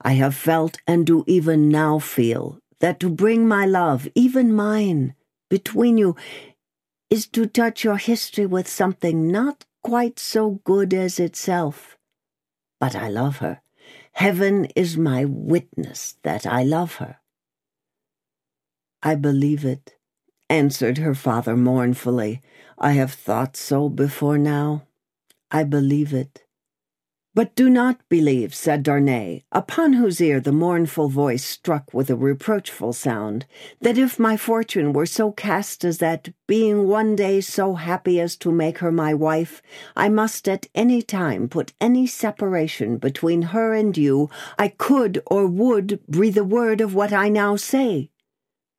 I 0.00 0.12
have 0.12 0.36
felt 0.36 0.78
and 0.86 1.04
do 1.04 1.24
even 1.26 1.68
now 1.68 1.98
feel 1.98 2.60
that 2.78 3.00
to 3.00 3.10
bring 3.10 3.48
my 3.48 3.66
love, 3.66 4.06
even 4.14 4.54
mine, 4.54 5.16
between 5.50 5.98
you 5.98 6.14
is 7.10 7.26
to 7.26 7.46
touch 7.46 7.82
your 7.82 7.96
history 7.96 8.46
with 8.46 8.68
something 8.68 9.26
not 9.26 9.64
quite 9.84 10.18
so 10.18 10.60
good 10.64 10.92
as 10.92 11.20
itself. 11.20 11.96
But 12.80 12.96
I 12.96 13.08
love 13.08 13.36
her. 13.38 13.60
Heaven 14.12 14.64
is 14.74 14.96
my 14.96 15.24
witness 15.24 16.16
that 16.22 16.46
I 16.46 16.62
love 16.62 16.96
her. 16.96 17.18
I 19.02 19.14
believe 19.14 19.64
it, 19.64 19.96
answered 20.48 20.98
her 20.98 21.14
father 21.14 21.56
mournfully. 21.56 22.40
I 22.78 22.92
have 22.92 23.12
thought 23.12 23.56
so 23.56 23.88
before 23.88 24.38
now. 24.38 24.86
I 25.50 25.64
believe 25.64 26.14
it. 26.14 26.43
But 27.36 27.56
do 27.56 27.68
not 27.68 28.00
believe, 28.08 28.54
said 28.54 28.84
Darnay, 28.84 29.42
upon 29.50 29.94
whose 29.94 30.20
ear 30.20 30.38
the 30.38 30.52
mournful 30.52 31.08
voice 31.08 31.44
struck 31.44 31.92
with 31.92 32.08
a 32.08 32.14
reproachful 32.14 32.92
sound, 32.92 33.44
that 33.80 33.98
if 33.98 34.20
my 34.20 34.36
fortune 34.36 34.92
were 34.92 35.04
so 35.04 35.32
cast 35.32 35.84
as 35.84 35.98
that, 35.98 36.28
being 36.46 36.86
one 36.86 37.16
day 37.16 37.40
so 37.40 37.74
happy 37.74 38.20
as 38.20 38.36
to 38.36 38.52
make 38.52 38.78
her 38.78 38.92
my 38.92 39.12
wife, 39.12 39.62
I 39.96 40.08
must 40.08 40.48
at 40.48 40.68
any 40.76 41.02
time 41.02 41.48
put 41.48 41.72
any 41.80 42.06
separation 42.06 42.98
between 42.98 43.42
her 43.42 43.74
and 43.74 43.98
you, 43.98 44.30
I 44.56 44.68
could 44.68 45.20
or 45.26 45.48
would 45.48 46.06
breathe 46.06 46.38
a 46.38 46.44
word 46.44 46.80
of 46.80 46.94
what 46.94 47.12
I 47.12 47.28
now 47.30 47.56
say. 47.56 48.10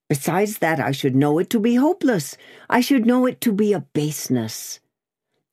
Besides 0.07 0.59
that, 0.59 0.79
I 0.79 0.91
should 0.91 1.15
know 1.15 1.39
it 1.39 1.49
to 1.49 1.59
be 1.59 1.75
hopeless. 1.75 2.37
I 2.69 2.79
should 2.79 3.05
know 3.05 3.25
it 3.25 3.41
to 3.41 3.51
be 3.51 3.73
a 3.73 3.81
baseness. 3.81 4.79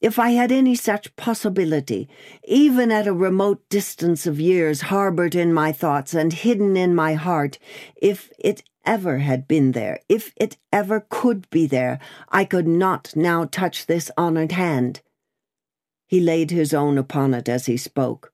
If 0.03 0.19
I 0.19 0.31
had 0.31 0.51
any 0.51 0.75
such 0.75 1.15
possibility, 1.15 2.09
even 2.43 2.91
at 2.91 3.07
a 3.07 3.13
remote 3.13 3.63
distance 3.69 4.27
of 4.27 4.41
years 4.41 4.81
harbored 4.81 5.37
in 5.37 5.55
my 5.55 5.71
thoughts 5.71 6.13
and 6.13 6.33
hidden 6.33 6.77
in 6.77 6.93
my 6.93 7.15
heart, 7.15 7.57
if 7.95 8.29
it 8.37 8.65
ever 8.85 9.19
had 9.19 9.47
been 9.47 9.71
there, 9.71 10.01
if 10.09 10.33
it 10.35 10.57
ever 10.73 11.07
could 11.09 11.49
be 11.51 11.69
there, 11.69 12.01
I 12.31 12.45
could 12.45 12.67
not 12.67 13.15
now 13.15 13.45
touch 13.45 13.87
this 13.87 14.11
honored 14.19 14.51
hand. 14.51 15.03
He 16.09 16.21
laid 16.21 16.51
his 16.51 16.75
own 16.75 16.99
upon 16.99 17.33
it 17.33 17.49
as 17.49 17.67
he 17.67 17.77
spoke. 17.77 18.33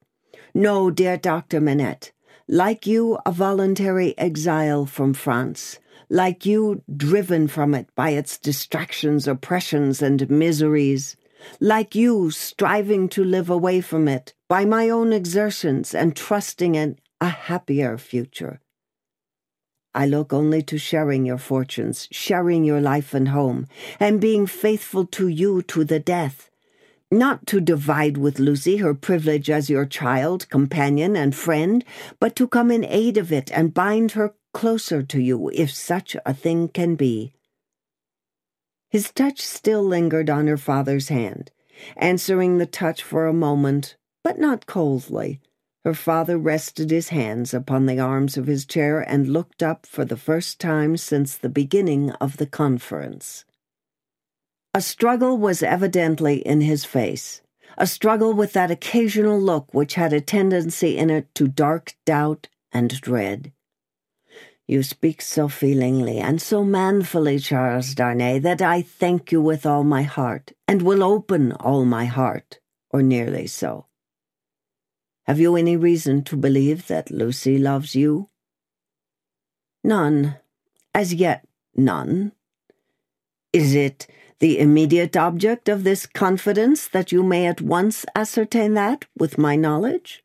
No, 0.54 0.90
dear 0.90 1.18
Dr. 1.18 1.60
Manette, 1.60 2.12
like 2.48 2.86
you, 2.86 3.18
a 3.26 3.30
voluntary 3.30 4.16
exile 4.16 4.86
from 4.86 5.12
France, 5.12 5.78
like 6.08 6.46
you, 6.46 6.82
driven 6.96 7.46
from 7.46 7.74
it 7.74 7.94
by 7.94 8.10
its 8.10 8.38
distractions, 8.38 9.28
oppressions, 9.28 10.00
and 10.00 10.30
miseries 10.30 11.14
like 11.60 11.94
you, 11.94 12.30
striving 12.30 13.08
to 13.10 13.24
live 13.24 13.50
away 13.50 13.80
from 13.80 14.08
it 14.08 14.34
by 14.48 14.64
my 14.64 14.88
own 14.88 15.12
exertions 15.12 15.94
and 15.94 16.16
trusting 16.16 16.74
in 16.74 16.98
a 17.20 17.28
happier 17.28 17.98
future. 17.98 18.60
I 19.94 20.06
look 20.06 20.32
only 20.32 20.62
to 20.62 20.78
sharing 20.78 21.26
your 21.26 21.38
fortunes, 21.38 22.08
sharing 22.10 22.62
your 22.64 22.80
life 22.80 23.14
and 23.14 23.28
home, 23.28 23.66
and 23.98 24.20
being 24.20 24.46
faithful 24.46 25.06
to 25.06 25.28
you 25.28 25.62
to 25.62 25.84
the 25.84 25.98
death. 25.98 26.50
Not 27.10 27.46
to 27.46 27.60
divide 27.60 28.18
with 28.18 28.38
Lucy 28.38 28.76
her 28.76 28.94
privilege 28.94 29.48
as 29.48 29.70
your 29.70 29.86
child, 29.86 30.48
companion, 30.50 31.16
and 31.16 31.34
friend, 31.34 31.84
but 32.20 32.36
to 32.36 32.46
come 32.46 32.70
in 32.70 32.84
aid 32.84 33.16
of 33.16 33.32
it 33.32 33.50
and 33.50 33.72
bind 33.72 34.12
her 34.12 34.34
closer 34.52 35.02
to 35.02 35.20
you, 35.20 35.50
if 35.54 35.70
such 35.70 36.16
a 36.26 36.34
thing 36.34 36.68
can 36.68 36.94
be. 36.94 37.32
His 38.90 39.12
touch 39.12 39.40
still 39.40 39.82
lingered 39.82 40.30
on 40.30 40.46
her 40.46 40.56
father's 40.56 41.08
hand, 41.08 41.50
answering 41.96 42.58
the 42.58 42.66
touch 42.66 43.02
for 43.02 43.26
a 43.26 43.32
moment, 43.32 43.96
but 44.24 44.38
not 44.38 44.66
coldly. 44.66 45.40
Her 45.84 45.94
father 45.94 46.38
rested 46.38 46.90
his 46.90 47.08
hands 47.10 47.54
upon 47.54 47.86
the 47.86 48.00
arms 48.00 48.36
of 48.36 48.46
his 48.46 48.64
chair 48.64 49.00
and 49.00 49.28
looked 49.28 49.62
up 49.62 49.86
for 49.86 50.04
the 50.04 50.16
first 50.16 50.58
time 50.58 50.96
since 50.96 51.36
the 51.36 51.48
beginning 51.48 52.10
of 52.12 52.38
the 52.38 52.46
conference. 52.46 53.44
A 54.74 54.80
struggle 54.80 55.38
was 55.38 55.62
evidently 55.62 56.38
in 56.46 56.60
his 56.60 56.84
face, 56.84 57.42
a 57.76 57.86
struggle 57.86 58.32
with 58.32 58.52
that 58.54 58.70
occasional 58.70 59.40
look 59.40 59.72
which 59.72 59.94
had 59.94 60.12
a 60.12 60.20
tendency 60.20 60.98
in 60.98 61.10
it 61.10 61.34
to 61.36 61.48
dark 61.48 61.96
doubt 62.04 62.48
and 62.72 63.00
dread. 63.00 63.52
You 64.70 64.82
speak 64.82 65.22
so 65.22 65.48
feelingly 65.48 66.18
and 66.18 66.42
so 66.42 66.62
manfully, 66.62 67.38
Charles 67.38 67.94
Darnay, 67.94 68.38
that 68.40 68.60
I 68.60 68.82
thank 68.82 69.32
you 69.32 69.40
with 69.40 69.64
all 69.64 69.82
my 69.82 70.02
heart, 70.02 70.52
and 70.68 70.82
will 70.82 71.02
open 71.02 71.52
all 71.52 71.86
my 71.86 72.04
heart, 72.04 72.60
or 72.90 73.00
nearly 73.02 73.46
so. 73.46 73.86
Have 75.24 75.40
you 75.40 75.56
any 75.56 75.74
reason 75.74 76.22
to 76.24 76.36
believe 76.36 76.86
that 76.88 77.10
Lucy 77.10 77.56
loves 77.56 77.94
you? 77.94 78.28
None. 79.82 80.36
As 80.94 81.14
yet, 81.14 81.48
none. 81.74 82.32
Is 83.54 83.74
it 83.74 84.06
the 84.38 84.58
immediate 84.58 85.16
object 85.16 85.70
of 85.70 85.82
this 85.82 86.04
confidence 86.04 86.88
that 86.88 87.10
you 87.10 87.22
may 87.22 87.46
at 87.46 87.62
once 87.62 88.04
ascertain 88.14 88.74
that 88.74 89.06
with 89.16 89.38
my 89.38 89.56
knowledge? 89.56 90.22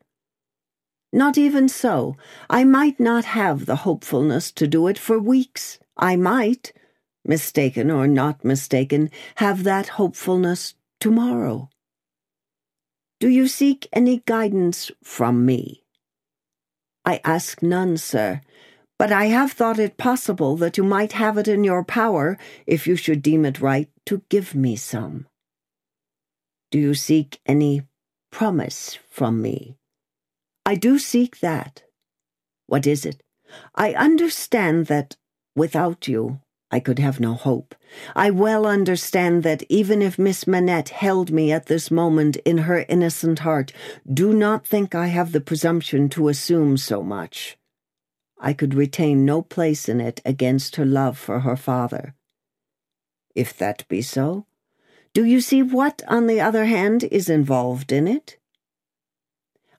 Not 1.14 1.38
even 1.38 1.68
so. 1.68 2.16
I 2.50 2.64
might 2.64 2.98
not 2.98 3.24
have 3.24 3.66
the 3.66 3.76
hopefulness 3.86 4.50
to 4.50 4.66
do 4.66 4.88
it 4.88 4.98
for 4.98 5.16
weeks. 5.16 5.78
I 5.96 6.16
might, 6.16 6.72
mistaken 7.24 7.88
or 7.88 8.08
not 8.08 8.44
mistaken, 8.44 9.12
have 9.36 9.62
that 9.62 9.90
hopefulness 9.90 10.74
tomorrow. 10.98 11.70
Do 13.20 13.28
you 13.28 13.46
seek 13.46 13.86
any 13.92 14.24
guidance 14.26 14.90
from 15.04 15.46
me? 15.46 15.84
I 17.04 17.20
ask 17.22 17.62
none, 17.62 17.96
sir, 17.96 18.40
but 18.98 19.12
I 19.12 19.26
have 19.26 19.52
thought 19.52 19.78
it 19.78 19.96
possible 19.96 20.56
that 20.56 20.76
you 20.76 20.82
might 20.82 21.12
have 21.12 21.38
it 21.38 21.46
in 21.46 21.62
your 21.62 21.84
power, 21.84 22.36
if 22.66 22.88
you 22.88 22.96
should 22.96 23.22
deem 23.22 23.44
it 23.44 23.60
right, 23.60 23.88
to 24.06 24.22
give 24.28 24.56
me 24.56 24.74
some. 24.74 25.28
Do 26.72 26.80
you 26.80 26.94
seek 26.94 27.38
any 27.46 27.82
promise 28.32 28.98
from 29.08 29.40
me? 29.40 29.76
I 30.66 30.74
do 30.74 30.98
seek 30.98 31.40
that. 31.40 31.82
What 32.66 32.86
is 32.86 33.04
it? 33.04 33.22
I 33.74 33.92
understand 33.92 34.86
that 34.86 35.16
without 35.54 36.08
you, 36.08 36.40
I 36.70 36.80
could 36.80 36.98
have 36.98 37.20
no 37.20 37.34
hope. 37.34 37.74
I 38.16 38.30
well 38.30 38.66
understand 38.66 39.42
that 39.42 39.62
even 39.68 40.02
if 40.02 40.18
Miss 40.18 40.46
Manette 40.46 40.88
held 40.88 41.30
me 41.30 41.52
at 41.52 41.66
this 41.66 41.90
moment 41.90 42.36
in 42.38 42.58
her 42.58 42.84
innocent 42.88 43.40
heart, 43.40 43.72
do 44.12 44.32
not 44.32 44.66
think 44.66 44.94
I 44.94 45.08
have 45.08 45.32
the 45.32 45.40
presumption 45.40 46.08
to 46.10 46.28
assume 46.28 46.76
so 46.76 47.02
much. 47.02 47.56
I 48.40 48.54
could 48.54 48.74
retain 48.74 49.24
no 49.24 49.42
place 49.42 49.88
in 49.88 50.00
it 50.00 50.20
against 50.24 50.76
her 50.76 50.84
love 50.84 51.16
for 51.18 51.40
her 51.40 51.56
father. 51.56 52.14
If 53.34 53.56
that 53.58 53.86
be 53.88 54.02
so, 54.02 54.46
do 55.12 55.24
you 55.24 55.40
see 55.40 55.62
what, 55.62 56.02
on 56.08 56.26
the 56.26 56.40
other 56.40 56.64
hand, 56.64 57.04
is 57.04 57.28
involved 57.28 57.92
in 57.92 58.08
it? 58.08 58.38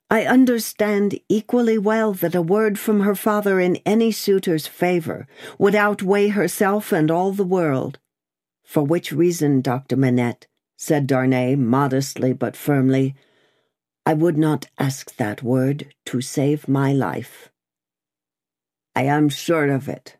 I 0.09 0.25
understand 0.25 1.19
equally 1.29 1.77
well 1.77 2.13
that 2.13 2.35
a 2.35 2.41
word 2.41 2.77
from 2.77 2.99
her 3.01 3.15
father 3.15 3.59
in 3.59 3.77
any 3.85 4.11
suitor's 4.11 4.67
favor 4.67 5.27
would 5.57 5.73
outweigh 5.73 6.27
herself 6.27 6.91
and 6.91 7.09
all 7.09 7.31
the 7.31 7.43
world. 7.43 7.97
For 8.63 8.83
which 8.83 9.11
reason, 9.11 9.61
Dr. 9.61 9.95
Manette, 9.95 10.47
said 10.77 11.07
Darnay 11.07 11.55
modestly 11.55 12.33
but 12.33 12.55
firmly, 12.55 13.15
I 14.05 14.13
would 14.13 14.37
not 14.37 14.67
ask 14.77 15.15
that 15.15 15.41
word 15.41 15.93
to 16.05 16.21
save 16.21 16.67
my 16.67 16.93
life. 16.93 17.49
I 18.95 19.03
am 19.03 19.29
sure 19.29 19.69
of 19.71 19.89
it. 19.89 20.17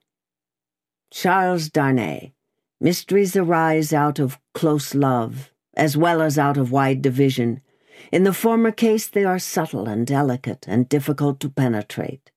Charles 1.11 1.69
Darnay, 1.69 2.33
mysteries 2.81 3.35
arise 3.35 3.93
out 3.93 4.17
of 4.17 4.39
close 4.53 4.95
love, 4.95 5.51
as 5.75 5.95
well 5.95 6.21
as 6.21 6.39
out 6.39 6.57
of 6.57 6.71
wide 6.71 7.01
division, 7.03 7.61
in 8.11 8.23
the 8.23 8.33
former 8.33 8.71
case, 8.71 9.07
they 9.07 9.23
are 9.23 9.39
subtle 9.39 9.87
and 9.87 10.05
delicate 10.05 10.65
and 10.67 10.89
difficult 10.89 11.39
to 11.39 11.49
penetrate. 11.49 12.31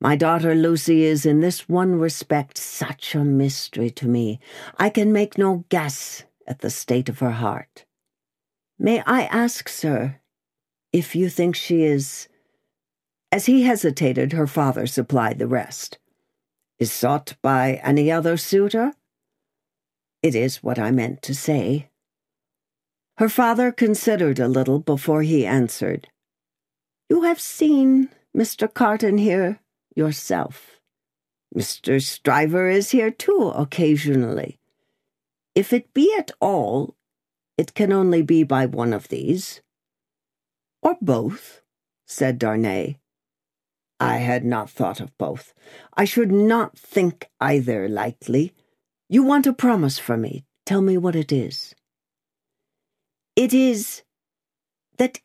My 0.00 0.14
daughter 0.14 0.54
Lucy 0.54 1.04
is 1.04 1.26
in 1.26 1.40
this 1.40 1.68
one 1.68 1.96
respect 1.96 2.56
such 2.56 3.14
a 3.14 3.24
mystery 3.24 3.90
to 3.90 4.06
me. 4.06 4.38
I 4.76 4.90
can 4.90 5.12
make 5.12 5.36
no 5.36 5.64
guess 5.68 6.24
at 6.46 6.60
the 6.60 6.70
state 6.70 7.08
of 7.08 7.18
her 7.18 7.32
heart. 7.32 7.84
May 8.78 9.00
I 9.00 9.22
ask, 9.22 9.68
sir, 9.68 10.20
if 10.92 11.16
you 11.16 11.28
think 11.28 11.56
she 11.56 11.82
is. 11.82 12.28
As 13.32 13.46
he 13.46 13.62
hesitated, 13.62 14.32
her 14.32 14.46
father 14.46 14.86
supplied 14.86 15.38
the 15.38 15.48
rest. 15.48 15.98
Is 16.78 16.92
sought 16.92 17.34
by 17.42 17.80
any 17.82 18.10
other 18.10 18.36
suitor? 18.36 18.92
It 20.22 20.34
is 20.34 20.62
what 20.62 20.78
I 20.78 20.92
meant 20.92 21.22
to 21.22 21.34
say, 21.34 21.87
her 23.18 23.28
father 23.28 23.72
considered 23.72 24.38
a 24.38 24.46
little 24.46 24.78
before 24.78 25.22
he 25.22 25.44
answered. 25.44 26.06
You 27.10 27.22
have 27.22 27.40
seen 27.40 28.10
Mr. 28.36 28.72
Carton 28.72 29.18
here 29.18 29.58
yourself. 29.96 30.78
Mr. 31.52 32.00
Stryver 32.00 32.72
is 32.72 32.92
here 32.92 33.10
too 33.10 33.52
occasionally. 33.56 34.60
If 35.56 35.72
it 35.72 35.92
be 35.92 36.14
at 36.16 36.30
all, 36.40 36.94
it 37.56 37.74
can 37.74 37.92
only 37.92 38.22
be 38.22 38.44
by 38.44 38.66
one 38.66 38.92
of 38.92 39.08
these. 39.08 39.62
Or 40.80 40.96
both, 41.02 41.62
said 42.06 42.38
Darnay. 42.38 42.98
I 43.98 44.18
had 44.18 44.44
not 44.44 44.70
thought 44.70 45.00
of 45.00 45.16
both. 45.18 45.54
I 45.96 46.04
should 46.04 46.30
not 46.30 46.78
think 46.78 47.28
either 47.40 47.88
likely. 47.88 48.54
You 49.08 49.24
want 49.24 49.48
a 49.48 49.52
promise 49.52 49.98
from 49.98 50.20
me. 50.20 50.44
Tell 50.64 50.82
me 50.82 50.96
what 50.96 51.16
it 51.16 51.32
is. 51.32 51.74
It 53.38 53.54
is 53.54 54.02
that 54.96 55.20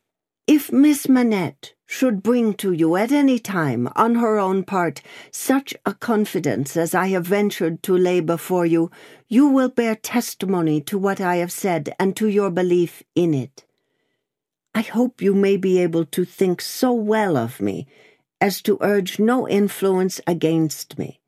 if 0.46 0.70
Miss 0.70 1.08
Manette 1.08 1.74
should 1.84 2.22
bring 2.22 2.54
to 2.54 2.70
you 2.70 2.94
at 2.94 3.10
any 3.10 3.40
time, 3.40 3.88
on 3.96 4.14
her 4.14 4.38
own 4.38 4.62
part, 4.62 5.02
such 5.32 5.74
a 5.84 5.94
confidence 5.94 6.76
as 6.76 6.94
I 6.94 7.08
have 7.08 7.26
ventured 7.26 7.82
to 7.82 7.98
lay 7.98 8.20
before 8.20 8.66
you, 8.66 8.92
you 9.26 9.48
will 9.48 9.68
bear 9.68 9.96
testimony 9.96 10.80
to 10.82 10.96
what 10.96 11.20
I 11.20 11.38
have 11.38 11.50
said 11.50 11.92
and 11.98 12.14
to 12.14 12.28
your 12.28 12.52
belief 12.52 13.02
in 13.16 13.34
it. 13.34 13.64
I 14.76 14.82
hope 14.82 15.20
you 15.20 15.34
may 15.34 15.56
be 15.56 15.80
able 15.80 16.04
to 16.04 16.24
think 16.24 16.60
so 16.60 16.92
well 16.92 17.36
of 17.36 17.60
me 17.60 17.88
as 18.40 18.62
to 18.62 18.78
urge 18.80 19.18
no 19.18 19.48
influence 19.48 20.20
against 20.24 21.00
me. 21.00 21.18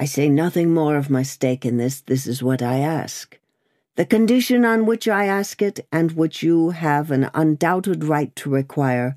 I 0.00 0.06
say 0.06 0.28
nothing 0.28 0.74
more 0.74 0.96
of 0.96 1.10
my 1.10 1.22
stake 1.22 1.64
in 1.64 1.76
this, 1.76 2.00
this 2.00 2.26
is 2.26 2.42
what 2.42 2.60
I 2.60 2.78
ask. 2.78 3.38
The 3.96 4.06
condition 4.06 4.64
on 4.64 4.86
which 4.86 5.06
I 5.06 5.26
ask 5.26 5.60
it, 5.60 5.86
and 5.92 6.12
which 6.12 6.42
you 6.42 6.70
have 6.70 7.10
an 7.10 7.28
undoubted 7.34 8.04
right 8.04 8.34
to 8.36 8.48
require, 8.48 9.16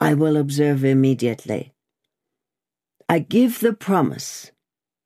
I 0.00 0.14
will 0.14 0.36
observe 0.36 0.84
immediately. 0.84 1.72
I 3.08 3.20
give 3.20 3.60
the 3.60 3.72
promise, 3.72 4.50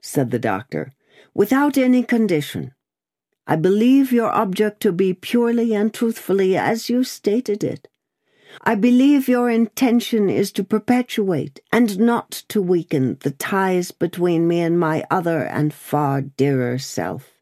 said 0.00 0.30
the 0.30 0.38
doctor, 0.38 0.94
without 1.34 1.76
any 1.76 2.02
condition. 2.02 2.72
I 3.46 3.56
believe 3.56 4.10
your 4.10 4.30
object 4.34 4.80
to 4.82 4.92
be 4.92 5.12
purely 5.12 5.74
and 5.74 5.92
truthfully 5.92 6.56
as 6.56 6.88
you 6.88 7.04
stated 7.04 7.62
it. 7.62 7.88
I 8.62 8.74
believe 8.74 9.28
your 9.28 9.50
intention 9.50 10.30
is 10.30 10.50
to 10.52 10.64
perpetuate 10.64 11.60
and 11.70 11.98
not 11.98 12.30
to 12.48 12.62
weaken 12.62 13.18
the 13.20 13.32
ties 13.32 13.90
between 13.90 14.48
me 14.48 14.60
and 14.60 14.80
my 14.80 15.04
other 15.10 15.44
and 15.44 15.74
far 15.74 16.22
dearer 16.22 16.78
self. 16.78 17.39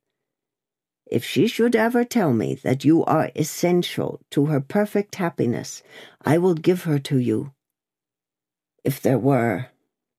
If 1.10 1.24
she 1.24 1.46
should 1.46 1.74
ever 1.74 2.04
tell 2.04 2.34
me 2.34 2.54
that 2.56 2.84
you 2.84 3.02
are 3.04 3.30
essential 3.34 4.20
to 4.30 4.46
her 4.46 4.60
perfect 4.60 5.14
happiness, 5.14 5.82
I 6.22 6.36
will 6.36 6.54
give 6.54 6.84
her 6.84 6.98
to 7.00 7.18
you. 7.18 7.52
If 8.84 9.00
there 9.00 9.18
were, 9.18 9.68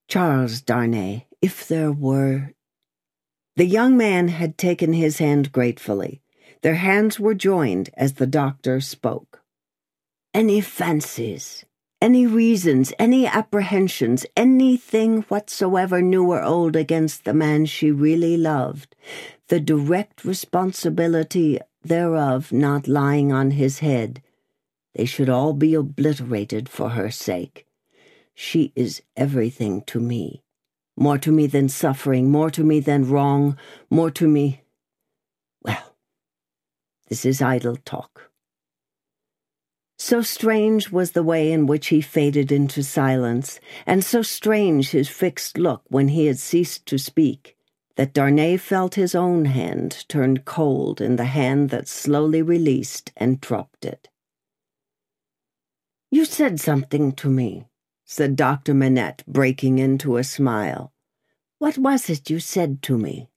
Charles 0.08 0.62
Darnay, 0.62 1.28
if 1.42 1.68
there 1.68 1.92
were. 1.92 2.54
The 3.56 3.66
young 3.66 3.98
man 3.98 4.30
had 4.30 4.58
taken 4.58 4.94
his 4.94 5.20
hand 5.20 5.52
gratefully. 5.52 6.22
Their 6.62 6.76
hands 6.76 7.20
were 7.20 7.36
joined 7.36 7.92
as 7.94 8.14
the 8.14 8.28
doctor 8.28 8.82
spoke. 8.82 9.44
Any 10.34 10.62
fancies, 10.62 11.66
any 12.02 12.26
reasons, 12.26 12.94
any 12.98 13.28
apprehensions, 13.28 14.26
anything 14.36 15.22
whatsoever 15.24 16.02
new 16.02 16.32
or 16.32 16.42
old 16.42 16.76
against 16.76 17.26
the 17.26 17.34
man 17.34 17.66
she 17.66 17.92
really 17.92 18.38
loved, 18.38 18.96
the 19.50 19.60
direct 19.60 20.24
responsibility 20.24 21.60
thereof 21.84 22.52
not 22.52 22.88
lying 22.88 23.34
on 23.34 23.52
his 23.52 23.80
head. 23.80 24.22
They 24.94 25.06
should 25.06 25.30
all 25.30 25.54
be 25.54 25.74
obliterated 25.74 26.70
for 26.70 26.90
her 26.90 27.10
sake. 27.10 27.66
She 28.36 28.72
is 28.76 29.02
everything 29.18 29.82
to 29.88 30.00
me. 30.00 30.44
More 30.96 31.18
to 31.18 31.32
me 31.32 31.48
than 31.48 31.68
suffering, 31.68 32.30
more 32.30 32.52
to 32.52 32.64
me 32.64 32.80
than 32.80 33.10
wrong, 33.10 33.58
more 33.90 34.12
to 34.12 34.28
me. 34.28 34.62
Well, 35.64 35.96
this 37.08 37.26
is 37.26 37.42
idle 37.42 37.78
talk. 37.78 38.30
So 39.98 40.22
strange 40.22 40.92
was 40.92 41.12
the 41.12 41.24
way 41.24 41.52
in 41.52 41.66
which 41.66 41.88
he 41.88 42.02
faded 42.02 42.52
into 42.52 42.84
silence, 42.84 43.60
and 43.86 44.04
so 44.04 44.22
strange 44.22 44.92
his 44.92 45.10
fixed 45.10 45.58
look 45.58 45.82
when 45.88 46.10
he 46.10 46.28
had 46.28 46.38
ceased 46.38 46.86
to 46.86 46.98
speak 46.98 47.58
that 48.00 48.14
Darnay 48.14 48.56
felt 48.56 48.96
his 48.96 49.14
own 49.14 49.44
hand 49.44 50.06
turn 50.08 50.38
cold 50.38 51.02
in 51.02 51.18
the 51.18 51.26
hand 51.26 51.70
that 51.72 51.86
slowly 51.86 52.42
released 52.42 53.12
and 53.18 53.42
dropped 53.42 53.84
it. 53.84 54.08
You 56.10 56.24
said 56.24 56.62
something 56.62 57.12
to 57.16 57.30
me, 57.30 57.68
said 58.06 58.38
Dr. 58.38 58.74
Manette, 58.74 59.26
breaking 59.28 59.80
into 59.80 60.16
a 60.16 60.24
smile. 60.24 60.94
What 61.58 61.78
was 61.78 62.10
it 62.10 62.30
you 62.30 62.40
said 62.40 62.82
to 62.84 62.98
me? 62.98 63.28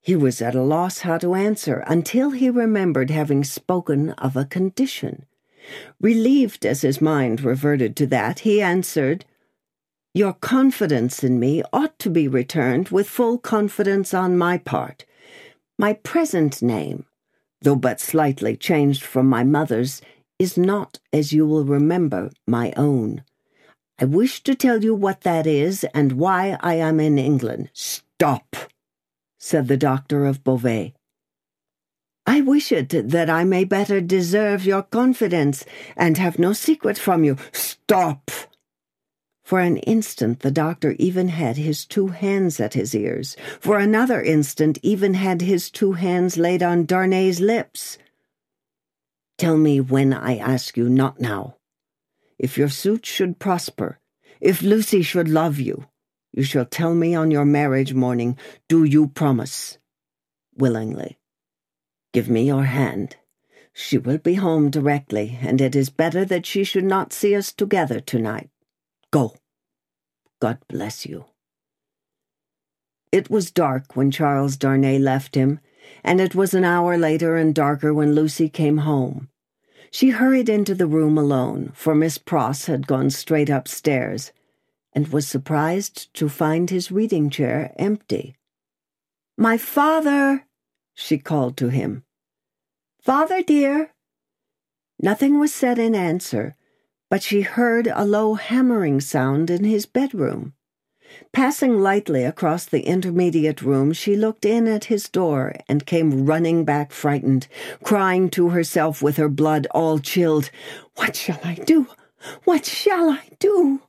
He 0.00 0.16
was 0.16 0.42
at 0.42 0.56
a 0.56 0.62
loss 0.62 0.98
how 1.02 1.18
to 1.18 1.36
answer 1.36 1.84
until 1.86 2.30
he 2.30 2.50
remembered 2.50 3.10
having 3.10 3.44
spoken 3.44 4.10
of 4.14 4.34
a 4.36 4.44
condition. 4.44 5.26
Relieved 6.00 6.66
as 6.66 6.80
his 6.80 7.00
mind 7.00 7.42
reverted 7.42 7.94
to 7.98 8.06
that, 8.08 8.40
he 8.40 8.60
answered, 8.60 9.26
your 10.14 10.34
confidence 10.34 11.24
in 11.24 11.40
me 11.40 11.62
ought 11.72 11.98
to 11.98 12.10
be 12.10 12.28
returned 12.28 12.90
with 12.90 13.08
full 13.08 13.38
confidence 13.38 14.12
on 14.12 14.36
my 14.36 14.58
part. 14.58 15.06
My 15.78 15.94
present 15.94 16.60
name, 16.60 17.06
though 17.62 17.76
but 17.76 18.00
slightly 18.00 18.56
changed 18.56 19.02
from 19.02 19.26
my 19.26 19.42
mother's, 19.42 20.02
is 20.38 20.58
not, 20.58 20.98
as 21.12 21.32
you 21.32 21.46
will 21.46 21.64
remember, 21.64 22.30
my 22.46 22.72
own. 22.76 23.24
I 23.98 24.04
wish 24.04 24.42
to 24.42 24.54
tell 24.54 24.82
you 24.82 24.94
what 24.94 25.22
that 25.22 25.46
is 25.46 25.84
and 25.94 26.12
why 26.12 26.58
I 26.60 26.74
am 26.74 27.00
in 27.00 27.18
England. 27.18 27.70
Stop, 27.72 28.56
said 29.38 29.68
the 29.68 29.76
doctor 29.76 30.26
of 30.26 30.44
Beauvais. 30.44 30.94
I 32.26 32.40
wish 32.40 32.70
it 32.70 32.90
that 32.90 33.30
I 33.30 33.44
may 33.44 33.64
better 33.64 34.00
deserve 34.00 34.64
your 34.64 34.82
confidence 34.82 35.64
and 35.96 36.18
have 36.18 36.38
no 36.38 36.52
secret 36.52 36.98
from 36.98 37.24
you. 37.24 37.36
Stop, 37.52 38.30
for 39.52 39.60
an 39.60 39.76
instant, 39.76 40.40
the 40.40 40.50
doctor 40.50 40.96
even 40.98 41.28
had 41.28 41.58
his 41.58 41.84
two 41.84 42.06
hands 42.06 42.58
at 42.58 42.72
his 42.72 42.94
ears. 42.94 43.36
For 43.60 43.78
another 43.78 44.22
instant, 44.22 44.78
even 44.82 45.12
had 45.12 45.42
his 45.42 45.70
two 45.70 45.92
hands 45.92 46.38
laid 46.38 46.62
on 46.62 46.86
Darnay's 46.86 47.38
lips. 47.38 47.98
Tell 49.36 49.58
me 49.58 49.78
when 49.78 50.14
I 50.14 50.38
ask 50.38 50.78
you, 50.78 50.88
not 50.88 51.20
now. 51.20 51.56
If 52.38 52.56
your 52.56 52.70
suit 52.70 53.04
should 53.04 53.38
prosper, 53.38 53.98
if 54.40 54.62
Lucy 54.62 55.02
should 55.02 55.28
love 55.28 55.60
you, 55.60 55.84
You 56.32 56.42
shall 56.42 56.64
tell 56.64 56.94
me 56.94 57.14
on 57.14 57.30
your 57.30 57.44
marriage 57.44 57.92
morning. 57.92 58.38
Do 58.68 58.84
you 58.84 59.08
promise? 59.08 59.78
Willingly. 60.56 61.18
Give 62.14 62.28
me 62.28 62.46
your 62.46 62.64
hand. 62.64 63.16
She 63.74 63.98
will 63.98 64.18
be 64.18 64.34
home 64.34 64.70
directly, 64.70 65.38
and 65.42 65.60
it 65.60 65.76
is 65.76 65.90
better 65.90 66.24
that 66.24 66.46
she 66.46 66.64
should 66.64 66.84
not 66.84 67.12
see 67.12 67.34
us 67.34 67.52
together 67.52 68.00
tonight. 68.00 68.48
Go. 69.10 69.34
God 70.42 70.58
bless 70.66 71.06
you. 71.06 71.26
It 73.12 73.30
was 73.30 73.52
dark 73.52 73.94
when 73.94 74.10
Charles 74.10 74.56
Darnay 74.56 74.98
left 74.98 75.36
him, 75.36 75.60
and 76.02 76.20
it 76.20 76.34
was 76.34 76.52
an 76.52 76.64
hour 76.64 76.98
later 76.98 77.36
and 77.36 77.54
darker 77.54 77.94
when 77.94 78.16
Lucy 78.16 78.48
came 78.48 78.78
home. 78.78 79.28
She 79.92 80.10
hurried 80.10 80.48
into 80.48 80.74
the 80.74 80.88
room 80.88 81.16
alone, 81.16 81.70
for 81.76 81.94
Miss 81.94 82.18
Pross 82.18 82.64
had 82.64 82.88
gone 82.88 83.10
straight 83.10 83.48
upstairs, 83.48 84.32
and 84.92 85.12
was 85.12 85.28
surprised 85.28 86.12
to 86.14 86.28
find 86.28 86.70
his 86.70 86.90
reading 86.90 87.30
chair 87.30 87.72
empty. 87.76 88.34
My 89.38 89.56
father! 89.56 90.48
she 90.92 91.18
called 91.18 91.56
to 91.58 91.68
him. 91.68 92.02
Father, 93.00 93.44
dear! 93.44 93.92
Nothing 94.98 95.38
was 95.38 95.54
said 95.54 95.78
in 95.78 95.94
answer, 95.94 96.56
but 97.12 97.22
she 97.22 97.42
heard 97.42 97.86
a 97.92 98.06
low 98.06 98.36
hammering 98.36 98.98
sound 98.98 99.50
in 99.50 99.64
his 99.64 99.84
bedroom. 99.84 100.54
Passing 101.30 101.78
lightly 101.78 102.24
across 102.24 102.64
the 102.64 102.86
intermediate 102.86 103.60
room, 103.60 103.92
she 103.92 104.16
looked 104.16 104.46
in 104.46 104.66
at 104.66 104.84
his 104.84 105.10
door 105.10 105.54
and 105.68 105.84
came 105.84 106.24
running 106.24 106.64
back 106.64 106.90
frightened, 106.90 107.48
crying 107.84 108.30
to 108.30 108.48
herself 108.48 109.02
with 109.02 109.18
her 109.18 109.28
blood 109.28 109.66
all 109.72 109.98
chilled, 109.98 110.50
What 110.94 111.14
shall 111.14 111.38
I 111.44 111.56
do? 111.56 111.86
What 112.44 112.64
shall 112.64 113.10
I 113.10 113.28
do? 113.38 113.82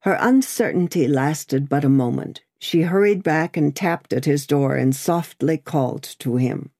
Her 0.00 0.16
uncertainty 0.18 1.06
lasted 1.06 1.68
but 1.68 1.84
a 1.84 1.90
moment. 1.90 2.40
She 2.58 2.80
hurried 2.80 3.22
back 3.22 3.58
and 3.58 3.76
tapped 3.76 4.14
at 4.14 4.24
his 4.24 4.46
door 4.46 4.74
and 4.74 4.96
softly 4.96 5.58
called 5.58 6.04
to 6.20 6.36
him. 6.36 6.70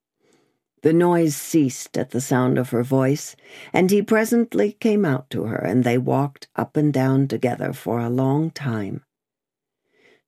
The 0.82 0.92
noise 0.92 1.36
ceased 1.36 1.96
at 1.96 2.10
the 2.10 2.20
sound 2.20 2.58
of 2.58 2.70
her 2.70 2.82
voice, 2.82 3.36
and 3.72 3.88
he 3.88 4.02
presently 4.02 4.72
came 4.72 5.04
out 5.04 5.30
to 5.30 5.44
her, 5.44 5.56
and 5.56 5.84
they 5.84 5.96
walked 5.96 6.48
up 6.56 6.76
and 6.76 6.92
down 6.92 7.28
together 7.28 7.72
for 7.72 8.00
a 8.00 8.10
long 8.10 8.50
time. 8.50 9.04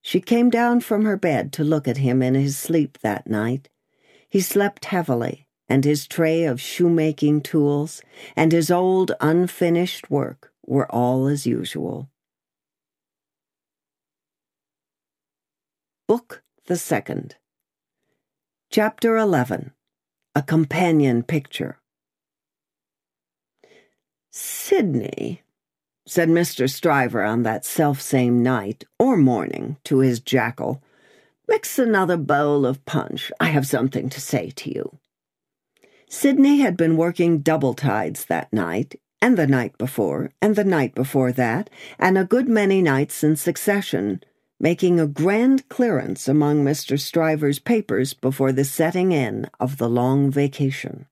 She 0.01 0.21
came 0.21 0.49
down 0.49 0.79
from 0.79 1.03
her 1.03 1.17
bed 1.17 1.51
to 1.53 1.63
look 1.65 1.89
at 1.89 1.97
him 1.97 2.21
in 2.21 2.35
his 2.35 2.57
sleep 2.57 2.99
that 2.99 3.27
night. 3.27 3.67
He 4.29 4.39
slept 4.39 4.85
heavily, 4.85 5.45
and 5.67 5.83
his 5.83 6.07
tray 6.07 6.45
of 6.45 6.61
shoemaking 6.61 7.41
tools 7.41 8.01
and 8.35 8.53
his 8.53 8.71
old 8.71 9.11
unfinished 9.19 10.09
work 10.09 10.53
were 10.65 10.89
all 10.89 11.27
as 11.27 11.45
usual. 11.45 12.09
Book 16.07 16.43
the 16.67 16.77
Second 16.77 17.35
Chapter 18.69 19.17
11 19.17 19.73
A 20.37 20.41
Companion 20.41 21.23
Picture 21.23 21.77
Sydney 24.31 25.43
said 26.05 26.27
Mr. 26.27 26.69
Stryver 26.69 27.23
on 27.23 27.43
that 27.43 27.63
self-same 27.63 28.43
night, 28.43 28.83
or 28.99 29.15
morning, 29.15 29.77
to 29.85 29.99
his 29.99 30.19
jackal. 30.19 30.83
Mix 31.47 31.79
another 31.79 32.17
bowl 32.17 32.65
of 32.65 32.83
punch. 32.85 33.31
I 33.39 33.45
have 33.45 33.65
something 33.65 34.09
to 34.09 34.19
say 34.19 34.49
to 34.57 34.73
you. 34.73 34.97
Sydney 36.09 36.59
had 36.59 36.75
been 36.75 36.97
working 36.97 37.39
double 37.39 37.73
tides 37.73 38.25
that 38.25 38.51
night, 38.51 38.99
and 39.21 39.37
the 39.37 39.47
night 39.47 39.77
before, 39.77 40.31
and 40.41 40.57
the 40.57 40.65
night 40.65 40.93
before 40.95 41.31
that, 41.31 41.69
and 41.97 42.17
a 42.17 42.25
good 42.25 42.49
many 42.49 42.81
nights 42.81 43.23
in 43.23 43.37
succession, 43.37 44.21
making 44.59 44.99
a 44.99 45.07
grand 45.07 45.67
clearance 45.69 46.27
among 46.27 46.63
Mr. 46.63 46.99
Stryver's 46.99 47.59
papers 47.59 48.13
before 48.13 48.51
the 48.51 48.63
setting 48.63 49.11
in 49.11 49.49
of 49.59 49.77
the 49.77 49.89
long 49.89 50.31
vacation. 50.31 51.07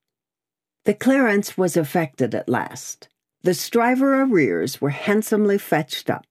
The 0.86 0.94
clearance 0.94 1.58
was 1.58 1.78
effected 1.78 2.36
at 2.36 2.50
last. 2.50 3.08
The 3.44 3.54
Stryver 3.54 4.24
arrears 4.24 4.80
were 4.80 4.90
handsomely 4.90 5.58
fetched 5.58 6.10
up. 6.10 6.26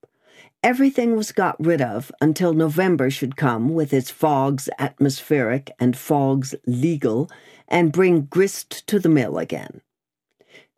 Everything 0.63 1.17
was 1.17 1.33
got 1.33 1.57
rid 1.65 1.83
of 1.83 2.13
until 2.21 2.53
November 2.53 3.11
should 3.11 3.37
come 3.37 3.75
with 3.75 3.93
its 3.93 4.11
fogs 4.11 4.69
atmospheric 4.79 5.71
and 5.79 5.97
fogs 5.97 6.55
legal 6.67 7.31
and 7.69 7.93
bring 7.93 8.23
grist 8.23 8.87
to 8.87 8.99
the 8.99 9.09
mill 9.09 9.39
again. 9.39 9.81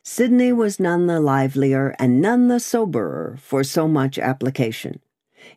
Sydney 0.03 0.53
was 0.53 0.81
none 0.81 1.07
the 1.07 1.21
livelier 1.21 1.95
and 1.99 2.21
none 2.21 2.49
the 2.49 2.61
soberer 2.61 3.37
for 3.41 3.63
so 3.65 3.89
much 3.89 4.19
application. 4.19 5.01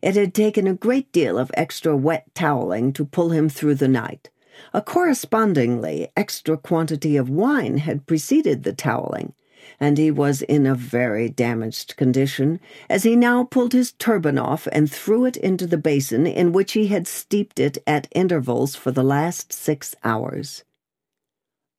It 0.01 0.15
had 0.15 0.33
taken 0.33 0.67
a 0.67 0.73
great 0.73 1.11
deal 1.11 1.37
of 1.37 1.51
extra 1.53 1.95
wet 1.95 2.25
toweling 2.33 2.93
to 2.93 3.05
pull 3.05 3.29
him 3.29 3.49
through 3.49 3.75
the 3.75 3.87
night. 3.87 4.29
A 4.73 4.81
correspondingly 4.81 6.09
extra 6.17 6.57
quantity 6.57 7.15
of 7.15 7.29
wine 7.29 7.77
had 7.77 8.05
preceded 8.05 8.63
the 8.63 8.73
toweling, 8.73 9.33
and 9.79 9.97
he 9.97 10.09
was 10.11 10.41
in 10.41 10.65
a 10.65 10.75
very 10.75 11.29
damaged 11.29 11.95
condition, 11.95 12.59
as 12.89 13.03
he 13.03 13.15
now 13.15 13.43
pulled 13.43 13.73
his 13.73 13.91
turban 13.93 14.37
off 14.37 14.67
and 14.71 14.91
threw 14.91 15.25
it 15.25 15.37
into 15.37 15.67
the 15.67 15.77
basin 15.77 16.25
in 16.25 16.51
which 16.51 16.73
he 16.73 16.87
had 16.87 17.07
steeped 17.07 17.59
it 17.59 17.77
at 17.85 18.07
intervals 18.11 18.75
for 18.75 18.91
the 18.91 19.03
last 19.03 19.53
six 19.53 19.95
hours. 20.03 20.63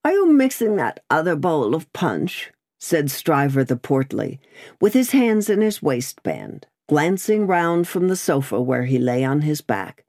Are 0.04 0.12
you 0.12 0.32
mixing 0.32 0.76
that 0.76 1.00
other 1.10 1.36
bowl 1.36 1.74
of 1.74 1.92
punch? 1.92 2.52
said 2.78 3.10
Stryver 3.10 3.64
the 3.64 3.76
portly, 3.76 4.40
with 4.80 4.94
his 4.94 5.10
hands 5.10 5.50
in 5.50 5.60
his 5.60 5.82
waistband, 5.82 6.66
glancing 6.88 7.46
round 7.46 7.86
from 7.86 8.08
the 8.08 8.16
sofa 8.16 8.60
where 8.60 8.84
he 8.84 8.98
lay 8.98 9.24
on 9.24 9.42
his 9.42 9.60
back. 9.60 10.04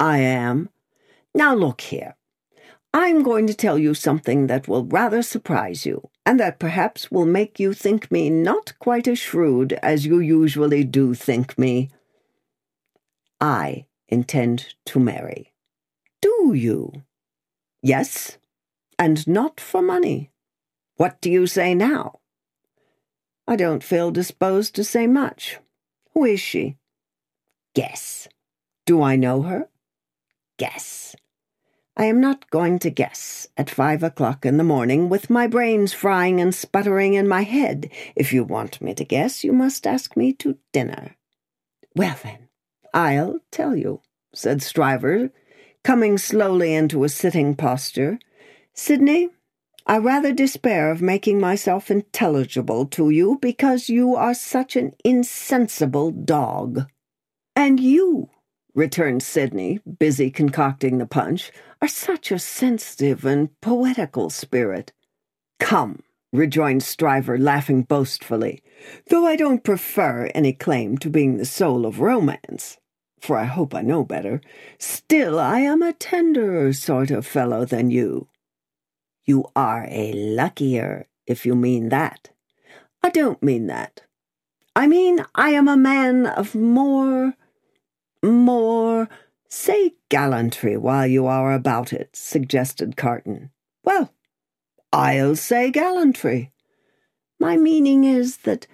I 0.00 0.18
am. 0.18 0.70
Now 1.34 1.54
look 1.54 1.82
here. 1.82 2.16
I'm 2.92 3.22
going 3.22 3.46
to 3.48 3.54
tell 3.54 3.76
you 3.76 3.92
something 3.92 4.46
that 4.46 4.68
will 4.68 4.84
rather 4.84 5.20
surprise 5.20 5.84
you, 5.84 6.10
and 6.24 6.38
that 6.38 6.60
perhaps 6.60 7.10
will 7.10 7.26
make 7.26 7.58
you 7.58 7.72
think 7.72 8.10
me 8.10 8.30
not 8.30 8.72
quite 8.78 9.08
as 9.08 9.18
shrewd 9.18 9.72
as 9.82 10.06
you 10.06 10.20
usually 10.20 10.84
do 10.84 11.12
think 11.12 11.58
me. 11.58 11.90
I 13.40 13.86
intend 14.08 14.74
to 14.86 15.00
marry. 15.00 15.52
Do 16.22 16.52
you? 16.54 17.02
Yes, 17.82 18.38
and 18.96 19.26
not 19.26 19.60
for 19.60 19.82
money. 19.82 20.30
What 20.96 21.20
do 21.20 21.30
you 21.30 21.48
say 21.48 21.74
now? 21.74 22.20
I 23.46 23.56
don't 23.56 23.82
feel 23.82 24.12
disposed 24.12 24.74
to 24.76 24.84
say 24.84 25.08
much. 25.08 25.58
Who 26.14 26.24
is 26.24 26.40
she? 26.40 26.76
Guess. 27.74 28.28
Do 28.86 29.02
I 29.02 29.16
know 29.16 29.42
her? 29.42 29.68
Guess. 30.58 31.16
I 31.96 32.06
am 32.06 32.20
not 32.20 32.50
going 32.50 32.78
to 32.80 32.90
guess 32.90 33.48
at 33.56 33.70
five 33.70 34.02
o'clock 34.02 34.44
in 34.44 34.56
the 34.56 34.64
morning 34.64 35.08
with 35.08 35.30
my 35.30 35.46
brains 35.46 35.92
frying 35.92 36.40
and 36.40 36.54
sputtering 36.54 37.14
in 37.14 37.28
my 37.28 37.42
head. 37.42 37.90
If 38.16 38.32
you 38.32 38.42
want 38.42 38.80
me 38.80 38.94
to 38.94 39.04
guess, 39.04 39.44
you 39.44 39.52
must 39.52 39.86
ask 39.86 40.16
me 40.16 40.32
to 40.34 40.58
dinner. 40.72 41.16
Well, 41.94 42.16
then, 42.22 42.48
I'll 42.92 43.40
tell 43.52 43.76
you, 43.76 44.00
said 44.34 44.58
Stryver, 44.58 45.30
coming 45.84 46.18
slowly 46.18 46.74
into 46.74 47.04
a 47.04 47.08
sitting 47.08 47.54
posture. 47.54 48.18
Sydney, 48.72 49.30
I 49.86 49.98
rather 49.98 50.32
despair 50.32 50.90
of 50.90 51.02
making 51.02 51.40
myself 51.40 51.90
intelligible 51.90 52.86
to 52.86 53.10
you 53.10 53.38
because 53.42 53.90
you 53.90 54.16
are 54.16 54.32
such 54.32 54.76
an 54.76 54.92
insensible 55.04 56.10
dog. 56.10 56.86
And 57.54 57.78
you, 57.78 58.30
returned 58.74 59.22
Sydney, 59.22 59.80
busy 59.98 60.30
concocting 60.30 60.96
the 60.96 61.06
punch, 61.06 61.52
are 61.82 61.88
such 61.88 62.32
a 62.32 62.38
sensitive 62.38 63.26
and 63.26 63.50
poetical 63.60 64.30
spirit. 64.30 64.94
Come, 65.60 66.02
rejoined 66.32 66.82
Stryver, 66.82 67.38
laughing 67.38 67.82
boastfully, 67.82 68.62
though 69.10 69.26
I 69.26 69.36
don't 69.36 69.62
prefer 69.62 70.30
any 70.34 70.54
claim 70.54 70.96
to 70.98 71.10
being 71.10 71.36
the 71.36 71.44
soul 71.44 71.84
of 71.84 72.00
romance, 72.00 72.78
for 73.20 73.36
I 73.36 73.44
hope 73.44 73.74
I 73.74 73.82
know 73.82 74.02
better, 74.02 74.40
still 74.78 75.38
I 75.38 75.60
am 75.60 75.82
a 75.82 75.92
tenderer 75.92 76.72
sort 76.72 77.10
of 77.10 77.26
fellow 77.26 77.66
than 77.66 77.90
you. 77.90 78.28
You 79.24 79.46
are 79.56 79.86
a 79.88 80.12
luckier, 80.12 81.08
if 81.26 81.46
you 81.46 81.54
mean 81.54 81.88
that. 81.88 82.30
I 83.02 83.10
don't 83.10 83.42
mean 83.42 83.66
that. 83.68 84.02
I 84.76 84.86
mean 84.86 85.24
I 85.34 85.50
am 85.50 85.68
a 85.68 85.76
man 85.76 86.26
of 86.26 86.54
more 86.54 87.34
more. 88.22 89.08
Say 89.48 89.94
gallantry 90.08 90.76
while 90.76 91.06
you 91.06 91.26
are 91.26 91.52
about 91.52 91.92
it, 91.92 92.16
suggested 92.16 92.96
Carton. 92.96 93.50
Well, 93.84 94.12
I'll 94.92 95.36
say 95.36 95.70
gallantry. 95.70 96.52
My 97.38 97.56
meaning 97.56 98.04
is 98.04 98.38
that 98.38 98.66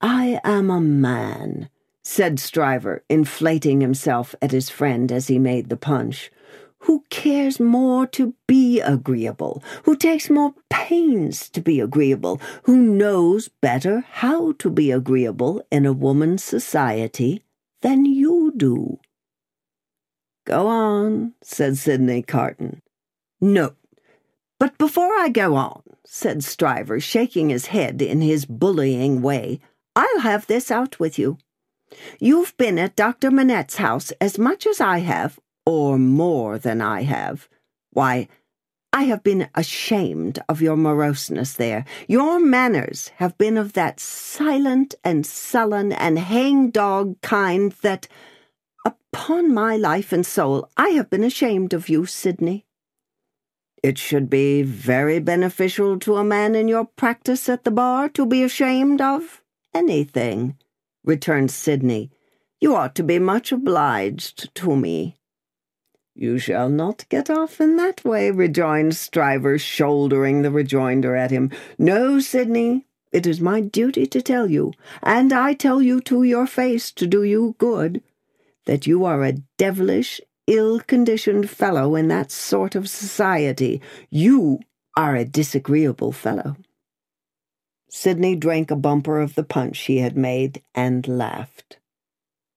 I 0.00 0.40
am 0.42 0.70
a 0.70 0.80
man, 0.80 1.68
said 2.02 2.38
Stryver, 2.38 3.00
inflating 3.08 3.80
himself 3.80 4.34
at 4.42 4.52
his 4.52 4.70
friend 4.70 5.12
as 5.12 5.28
he 5.28 5.38
made 5.38 5.68
the 5.68 5.76
punch, 5.76 6.30
who 6.86 7.04
cares 7.10 7.58
more 7.58 8.06
to 8.06 8.32
be 8.46 8.80
agreeable, 8.80 9.60
who 9.84 9.96
takes 9.96 10.30
more 10.30 10.54
pains 10.70 11.48
to 11.48 11.60
be 11.60 11.80
agreeable, 11.80 12.40
who 12.62 12.76
knows 12.76 13.48
better 13.60 14.04
how 14.08 14.52
to 14.52 14.70
be 14.70 14.92
agreeable 14.92 15.60
in 15.70 15.84
a 15.84 15.92
woman's 15.92 16.44
society 16.44 17.42
than 17.82 18.04
you 18.04 18.52
do. 18.56 19.00
Go 20.46 20.68
on, 20.68 21.34
said 21.42 21.76
Sydney 21.76 22.22
Carton. 22.22 22.82
No. 23.40 23.74
But 24.60 24.78
before 24.78 25.12
I 25.12 25.28
go 25.28 25.56
on, 25.56 25.82
said 26.04 26.44
Stryver, 26.44 27.00
shaking 27.02 27.50
his 27.50 27.66
head 27.66 28.00
in 28.00 28.20
his 28.20 28.44
bullying 28.46 29.22
way, 29.22 29.58
I'll 29.96 30.20
have 30.20 30.46
this 30.46 30.70
out 30.70 31.00
with 31.00 31.18
you. 31.18 31.38
You've 32.20 32.56
been 32.56 32.78
at 32.78 32.94
Dr. 32.94 33.32
Manette's 33.32 33.76
house 33.76 34.12
as 34.20 34.38
much 34.38 34.66
as 34.66 34.80
I 34.80 34.98
have, 34.98 35.40
or 35.66 35.98
more 35.98 36.58
than 36.58 36.80
I 36.80 37.02
have. 37.02 37.48
Why, 37.90 38.28
I 38.92 39.02
have 39.02 39.22
been 39.22 39.50
ashamed 39.54 40.38
of 40.48 40.62
your 40.62 40.76
moroseness 40.76 41.54
there. 41.54 41.84
Your 42.08 42.40
manners 42.40 43.08
have 43.16 43.36
been 43.36 43.58
of 43.58 43.74
that 43.74 44.00
silent 44.00 44.94
and 45.04 45.26
sullen 45.26 45.92
and 45.92 46.18
hangdog 46.18 47.20
kind 47.20 47.72
that, 47.82 48.08
upon 48.86 49.52
my 49.52 49.76
life 49.76 50.12
and 50.12 50.24
soul, 50.24 50.70
I 50.76 50.90
have 50.90 51.10
been 51.10 51.24
ashamed 51.24 51.74
of 51.74 51.90
you, 51.90 52.06
Sydney. 52.06 52.64
It 53.82 53.98
should 53.98 54.30
be 54.30 54.62
very 54.62 55.18
beneficial 55.18 55.98
to 56.00 56.16
a 56.16 56.24
man 56.24 56.54
in 56.54 56.66
your 56.66 56.86
practice 56.86 57.48
at 57.48 57.64
the 57.64 57.70
bar 57.70 58.08
to 58.10 58.24
be 58.24 58.42
ashamed 58.42 59.00
of 59.00 59.42
anything, 59.74 60.56
returned 61.04 61.50
Sydney. 61.50 62.10
You 62.60 62.74
ought 62.74 62.94
to 62.94 63.02
be 63.02 63.18
much 63.18 63.52
obliged 63.52 64.54
to 64.54 64.74
me. 64.74 65.16
You 66.18 66.38
shall 66.38 66.70
not 66.70 67.04
get 67.10 67.28
off 67.28 67.60
in 67.60 67.76
that 67.76 68.02
way, 68.02 68.30
rejoined 68.30 68.92
Stryver, 68.92 69.58
shouldering 69.58 70.40
the 70.40 70.50
rejoinder 70.50 71.14
at 71.14 71.30
him. 71.30 71.50
No, 71.78 72.20
Sydney, 72.20 72.86
it 73.12 73.26
is 73.26 73.38
my 73.38 73.60
duty 73.60 74.06
to 74.06 74.22
tell 74.22 74.50
you, 74.50 74.72
and 75.02 75.30
I 75.30 75.52
tell 75.52 75.82
you 75.82 76.00
to 76.00 76.22
your 76.22 76.46
face 76.46 76.90
to 76.92 77.06
do 77.06 77.22
you 77.22 77.54
good, 77.58 78.02
that 78.64 78.86
you 78.86 79.04
are 79.04 79.24
a 79.24 79.34
devilish, 79.58 80.18
ill-conditioned 80.46 81.50
fellow 81.50 81.94
in 81.94 82.08
that 82.08 82.30
sort 82.30 82.74
of 82.74 82.88
society. 82.88 83.82
You 84.08 84.60
are 84.96 85.16
a 85.16 85.26
disagreeable 85.26 86.12
fellow. 86.12 86.56
Sydney 87.90 88.36
drank 88.36 88.70
a 88.70 88.76
bumper 88.76 89.20
of 89.20 89.34
the 89.34 89.44
punch 89.44 89.80
he 89.80 89.98
had 89.98 90.16
made 90.16 90.62
and 90.74 91.06
laughed. 91.06 91.78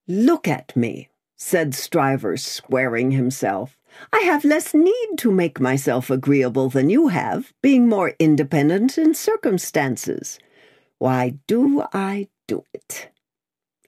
Look 0.08 0.48
at 0.48 0.74
me, 0.78 1.09
said 1.40 1.72
Stryver, 1.72 2.38
squaring 2.38 3.12
himself. 3.12 3.78
I 4.14 4.20
have 4.20 4.46
less 4.46 4.74
need 4.74 5.18
to 5.18 5.32
make 5.32 5.60
myself 5.60 6.10
agreeable 6.10 6.70
than 6.70 6.90
you 6.90 7.08
have, 7.08 7.54
being 7.64 7.88
more 7.88 8.14
independent 8.20 8.98
in 8.98 9.14
circumstances. 9.16 10.38
Why 11.00 11.36
do 11.48 11.86
I 11.94 12.28
do 12.48 12.66
it? 12.74 13.10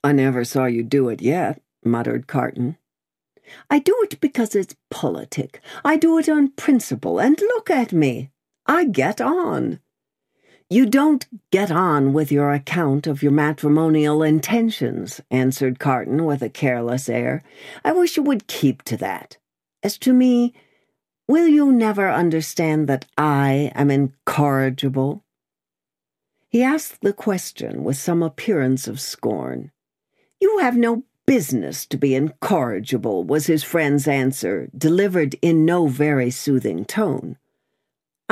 I 0.03 0.13
never 0.13 0.43
saw 0.43 0.65
you 0.65 0.81
do 0.81 1.09
it 1.09 1.21
yet, 1.21 1.61
muttered 1.83 2.25
Carton. 2.25 2.77
I 3.69 3.79
do 3.79 3.95
it 4.03 4.19
because 4.21 4.55
it's 4.55 4.75
politic. 4.89 5.61
I 5.83 5.97
do 5.97 6.17
it 6.17 6.29
on 6.29 6.51
principle, 6.51 7.19
and 7.19 7.39
look 7.39 7.69
at 7.69 7.91
me. 7.91 8.31
I 8.65 8.85
get 8.85 9.19
on. 9.19 9.79
You 10.71 10.85
don't 10.85 11.27
get 11.51 11.69
on 11.69 12.13
with 12.13 12.31
your 12.31 12.53
account 12.53 13.05
of 13.05 13.21
your 13.21 13.33
matrimonial 13.33 14.23
intentions, 14.23 15.19
answered 15.29 15.79
Carton 15.79 16.23
with 16.23 16.41
a 16.41 16.47
careless 16.47 17.09
air. 17.09 17.43
I 17.83 17.91
wish 17.91 18.15
you 18.15 18.23
would 18.23 18.47
keep 18.47 18.81
to 18.83 18.95
that. 18.95 19.35
As 19.83 19.97
to 19.97 20.13
me, 20.13 20.53
will 21.27 21.45
you 21.45 21.73
never 21.73 22.09
understand 22.09 22.87
that 22.87 23.03
I 23.17 23.73
am 23.75 23.91
incorrigible? 23.91 25.25
He 26.47 26.63
asked 26.63 27.01
the 27.01 27.11
question 27.11 27.83
with 27.83 27.97
some 27.97 28.23
appearance 28.23 28.87
of 28.87 29.01
scorn. 29.01 29.71
You 30.39 30.59
have 30.59 30.77
no 30.77 31.03
business 31.25 31.85
to 31.87 31.97
be 31.97 32.15
incorrigible, 32.15 33.25
was 33.25 33.47
his 33.47 33.61
friend's 33.61 34.07
answer, 34.07 34.69
delivered 34.77 35.35
in 35.41 35.65
no 35.65 35.87
very 35.87 36.31
soothing 36.31 36.85
tone. 36.85 37.37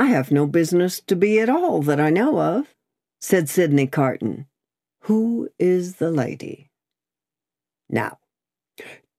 I 0.00 0.06
have 0.06 0.32
no 0.32 0.46
business 0.46 0.98
to 1.08 1.14
be 1.14 1.40
at 1.40 1.50
all 1.50 1.82
that 1.82 2.00
I 2.00 2.08
know 2.08 2.40
of, 2.40 2.74
said 3.20 3.50
Sydney 3.50 3.86
Carton. 3.86 4.46
Who 5.00 5.50
is 5.58 5.96
the 5.96 6.10
lady? 6.10 6.70
Now, 7.86 8.16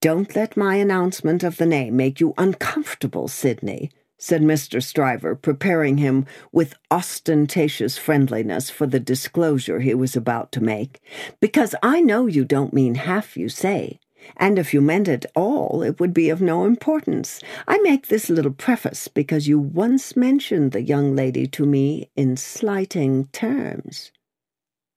don't 0.01 0.35
let 0.35 0.57
my 0.57 0.77
announcement 0.77 1.43
of 1.43 1.57
the 1.57 1.67
name 1.67 1.95
make 1.95 2.19
you 2.19 2.33
uncomfortable, 2.35 3.27
Sydney, 3.27 3.91
said 4.17 4.41
Mr. 4.41 4.81
Stryver, 4.81 5.39
preparing 5.39 5.99
him 5.99 6.25
with 6.51 6.73
ostentatious 6.89 7.99
friendliness 7.99 8.71
for 8.71 8.87
the 8.87 8.99
disclosure 8.99 9.81
he 9.81 9.93
was 9.93 10.15
about 10.15 10.51
to 10.53 10.63
make, 10.63 10.99
because 11.39 11.75
I 11.83 12.01
know 12.01 12.25
you 12.25 12.43
don't 12.43 12.73
mean 12.73 12.95
half 12.95 13.37
you 13.37 13.49
say 13.49 13.99
and 14.37 14.57
if 14.57 14.73
you 14.73 14.81
meant 14.81 15.07
it 15.07 15.25
all, 15.35 15.81
it 15.83 15.99
would 15.99 16.13
be 16.13 16.29
of 16.29 16.41
no 16.41 16.65
importance. 16.65 17.39
I 17.67 17.77
make 17.79 18.07
this 18.07 18.29
little 18.29 18.51
preface 18.51 19.07
because 19.07 19.47
you 19.47 19.59
once 19.59 20.15
mentioned 20.15 20.71
the 20.71 20.81
young 20.81 21.15
lady 21.15 21.47
to 21.47 21.65
me 21.65 22.09
in 22.15 22.37
slighting 22.37 23.27
terms. 23.27 24.11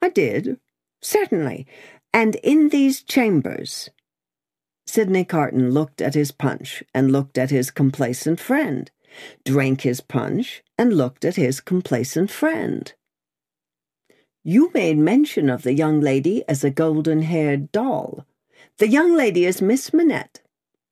I 0.02 0.08
did, 0.10 0.58
certainly, 1.02 1.66
and 2.12 2.37
in 2.37 2.68
these 2.68 3.02
chambers. 3.02 3.90
Sydney 4.87 5.24
Carton 5.24 5.70
looked 5.70 6.00
at 6.00 6.14
his 6.14 6.30
punch 6.30 6.84
and 6.94 7.10
looked 7.10 7.38
at 7.38 7.50
his 7.50 7.70
complacent 7.70 8.38
friend, 8.38 8.90
drank 9.44 9.80
his 9.80 10.00
punch 10.00 10.62
and 10.78 10.92
looked 10.92 11.24
at 11.24 11.37
his 11.37 11.60
complacent 11.60 12.30
friend. 12.30 12.92
You 14.44 14.70
made 14.74 14.98
mention 14.98 15.48
of 15.48 15.62
the 15.62 15.72
young 15.72 16.00
lady 16.00 16.44
as 16.46 16.62
a 16.62 16.70
golden 16.70 17.22
haired 17.22 17.72
doll 17.72 18.26
the 18.78 18.88
young 18.88 19.16
lady 19.16 19.44
is 19.44 19.62
Miss 19.62 19.92
Manette. 19.92 20.40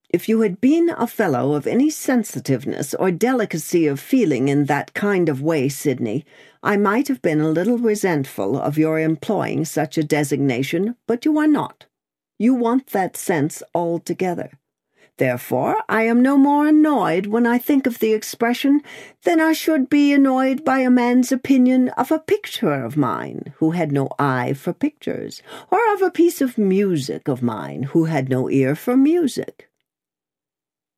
If 0.08 0.28
you 0.28 0.42
had 0.42 0.60
been 0.60 0.90
a 0.90 1.06
fellow 1.08 1.54
of 1.54 1.66
any 1.66 1.90
sensitiveness 1.90 2.94
or 2.94 3.10
delicacy 3.10 3.88
of 3.88 3.98
feeling 3.98 4.48
in 4.48 4.66
that 4.66 4.94
kind 4.94 5.28
of 5.28 5.42
way, 5.42 5.68
Sydney, 5.68 6.24
I 6.62 6.76
might 6.76 7.08
have 7.08 7.20
been 7.22 7.40
a 7.40 7.50
little 7.50 7.78
resentful 7.78 8.56
of 8.56 8.78
your 8.78 9.00
employing 9.00 9.64
such 9.64 9.98
a 9.98 10.04
designation, 10.04 10.94
but 11.08 11.24
you 11.24 11.38
are 11.38 11.48
not. 11.48 11.86
You 12.38 12.54
want 12.54 12.88
that 12.88 13.16
sense 13.16 13.64
altogether. 13.74 14.60
Therefore, 15.22 15.84
I 15.88 16.02
am 16.02 16.20
no 16.20 16.36
more 16.36 16.66
annoyed 16.66 17.26
when 17.26 17.46
I 17.46 17.56
think 17.56 17.86
of 17.86 18.00
the 18.00 18.12
expression 18.12 18.82
than 19.22 19.40
I 19.40 19.52
should 19.52 19.88
be 19.88 20.12
annoyed 20.12 20.64
by 20.64 20.80
a 20.80 20.90
man's 20.90 21.30
opinion 21.30 21.90
of 21.90 22.10
a 22.10 22.18
picture 22.18 22.72
of 22.72 22.96
mine 22.96 23.54
who 23.58 23.70
had 23.70 23.92
no 23.92 24.08
eye 24.18 24.52
for 24.52 24.72
pictures, 24.72 25.40
or 25.70 25.78
of 25.94 26.02
a 26.02 26.10
piece 26.10 26.40
of 26.40 26.58
music 26.58 27.28
of 27.28 27.40
mine 27.40 27.84
who 27.84 28.06
had 28.06 28.28
no 28.28 28.50
ear 28.50 28.74
for 28.74 28.96
music. 28.96 29.70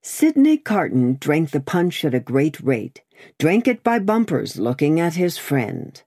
Sydney 0.02 0.56
Carton 0.56 1.18
drank 1.20 1.50
the 1.50 1.60
punch 1.60 2.02
at 2.02 2.14
a 2.14 2.18
great 2.18 2.58
rate, 2.60 3.02
drank 3.38 3.68
it 3.68 3.84
by 3.84 3.98
bumpers, 3.98 4.58
looking 4.58 4.98
at 4.98 5.16
his 5.16 5.36
friend. 5.36 6.02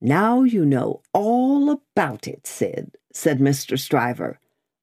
Now 0.00 0.42
you 0.42 0.64
know 0.64 1.02
all 1.12 1.68
about 1.68 2.26
it, 2.26 2.46
Syd, 2.46 2.96
said 3.12 3.40
Mr. 3.40 3.78
Stryver. 3.78 4.38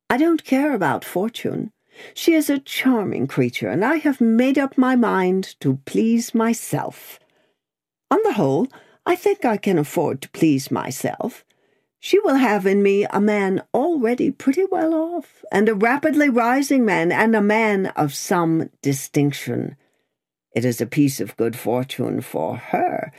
I 0.08 0.18
don't 0.18 0.44
care 0.44 0.76
about 0.76 1.04
fortune. 1.04 1.72
She 2.14 2.34
is 2.34 2.50
a 2.50 2.60
charming 2.60 3.28
creature, 3.28 3.70
and 3.70 3.84
I 3.84 3.96
have 3.98 4.22
made 4.22 4.58
up 4.58 4.78
my 4.78 4.96
mind 4.96 5.56
to 5.60 5.80
please 5.86 6.34
myself. 6.34 7.20
On 8.12 8.20
the 8.24 8.34
whole, 8.34 8.68
I 9.06 9.16
think 9.16 9.46
I 9.46 9.58
can 9.58 9.78
afford 9.78 10.22
to 10.22 10.30
please 10.30 10.72
myself. 10.72 11.44
She 12.00 12.20
will 12.20 12.36
have 12.36 12.66
in 12.66 12.82
me 12.82 13.06
a 13.06 13.20
man 13.20 13.62
already 13.74 14.32
pretty 14.32 14.66
well 14.66 14.94
off, 14.94 15.44
and 15.52 15.68
a 15.68 15.76
rapidly 15.76 16.30
rising 16.30 16.86
man, 16.86 17.12
and 17.12 17.36
a 17.36 17.42
man 17.42 17.88
of 17.88 18.14
some 18.14 18.70
distinction. 18.82 19.76
It 20.56 20.66
is 20.66 20.80
a 20.80 20.86
piece 20.86 21.20
of 21.20 21.38
good 21.38 21.58
fortune 21.58 22.22
for 22.22 22.56
her, 22.58 23.12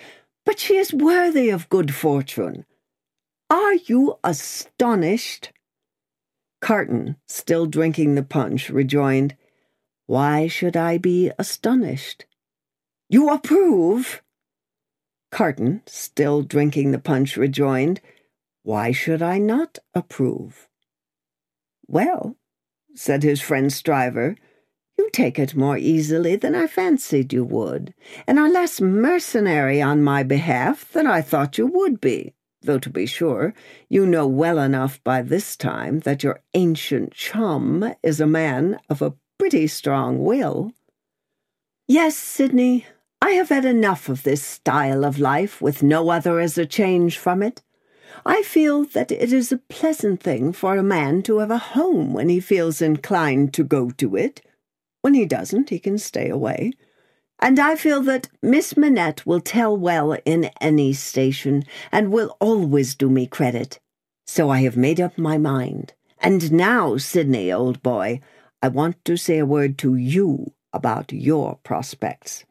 but 0.47 0.59
she 0.59 0.77
is 0.77 0.95
worthy 0.95 1.51
of 1.51 1.69
good 1.69 1.95
fortune. 1.95 2.64
Are 3.51 3.75
you 3.75 4.19
astonished? 4.25 5.53
Carton, 6.61 7.16
still 7.27 7.66
drinking 7.66 8.14
the 8.14 8.23
punch, 8.23 8.68
rejoined, 8.68 9.37
Why 10.07 10.46
should 10.46 10.77
I 10.77 10.99
be 10.99 11.31
astonished? 11.38 12.27
You 13.09 13.31
approve? 13.31 14.23
Carton, 15.31 15.83
still 15.87 16.42
drinking 16.42 16.90
the 16.90 16.99
punch, 16.99 17.37
rejoined, 17.37 18.01
Why 18.62 18.92
should 18.92 19.23
I 19.23 19.38
not 19.38 19.79
approve? 19.94 20.68
Well, 21.87 22.37
said 22.94 23.23
his 23.23 23.40
friend 23.40 23.73
Stryver, 23.73 24.37
you 24.99 25.09
take 25.12 25.38
it 25.38 25.57
more 25.57 25.79
easily 25.79 26.37
than 26.37 26.55
I 26.55 26.66
fancied 26.66 27.33
you 27.33 27.44
would, 27.44 27.94
and 28.27 28.38
are 28.38 28.51
less 28.51 28.81
mercenary 28.81 29.81
on 29.81 30.03
my 30.03 30.23
behalf 30.23 30.92
than 30.92 31.07
I 31.07 31.23
thought 31.23 31.57
you 31.57 31.66
would 31.66 32.01
be 32.01 32.35
though 32.62 32.79
to 32.79 32.90
be 32.90 33.07
sure, 33.07 33.55
you 33.88 34.07
know 34.07 34.27
well 34.27 34.59
enough 34.59 35.03
by 35.05 35.23
this 35.23 35.57
time 35.57 36.01
that 36.01 36.23
your 36.23 36.40
ancient 36.55 37.12
chum 37.12 37.94
is 38.03 38.20
a 38.20 38.27
man 38.27 38.79
of 38.88 39.03
a 39.03 39.14
pretty 39.38 39.66
strong 39.66 40.23
will. 40.25 40.73
Yes, 41.88 42.16
Sydney, 42.16 42.87
I 43.23 43.31
have 43.31 43.49
had 43.49 43.64
enough 43.64 44.09
of 44.09 44.23
this 44.23 44.42
style 44.42 45.05
of 45.05 45.18
life 45.18 45.61
with 45.61 45.83
no 45.83 46.11
other 46.11 46.38
as 46.40 46.57
a 46.57 46.66
change 46.66 47.18
from 47.18 47.42
it. 47.42 47.62
I 48.25 48.42
feel 48.42 48.85
that 48.85 49.11
it 49.11 49.33
is 49.33 49.51
a 49.51 49.59
pleasant 49.59 50.23
thing 50.23 50.53
for 50.53 50.77
a 50.77 50.83
man 50.83 51.23
to 51.23 51.38
have 51.38 51.51
a 51.51 51.59
home 51.59 52.12
when 52.12 52.29
he 52.29 52.40
feels 52.40 52.83
inclined 52.83 53.55
to 53.55 53.64
go 53.64 53.90
to 53.90 54.16
it. 54.16 54.42
When 55.03 55.14
he 55.14 55.27
doesn't, 55.27 55.70
he 55.70 55.79
can 55.79 55.99
stay 55.99 56.29
away. 56.29 56.73
And 57.40 57.59
I 57.59 57.74
feel 57.74 58.03
that 58.03 58.29
Miss 58.42 58.76
Manette 58.76 59.24
will 59.24 59.40
tell 59.40 59.76
well 59.76 60.16
in 60.24 60.50
any 60.61 60.92
station, 60.92 61.64
and 61.90 62.12
will 62.12 62.37
always 62.38 62.94
do 62.94 63.09
me 63.09 63.26
credit. 63.26 63.81
So 64.26 64.50
I 64.50 64.61
have 64.61 64.76
made 64.76 65.00
up 65.00 65.16
my 65.16 65.38
mind. 65.38 65.94
And 66.18 66.53
now, 66.53 66.98
Sydney, 66.98 67.50
old 67.50 67.83
boy, 67.83 68.20
I 68.62 68.68
want 68.68 69.03
to 69.07 69.16
say 69.16 69.38
a 69.38 69.46
word 69.46 69.79
to 69.79 69.96
you 69.96 70.53
about 70.72 71.12
your 71.12 71.59
prospects. 71.64 72.44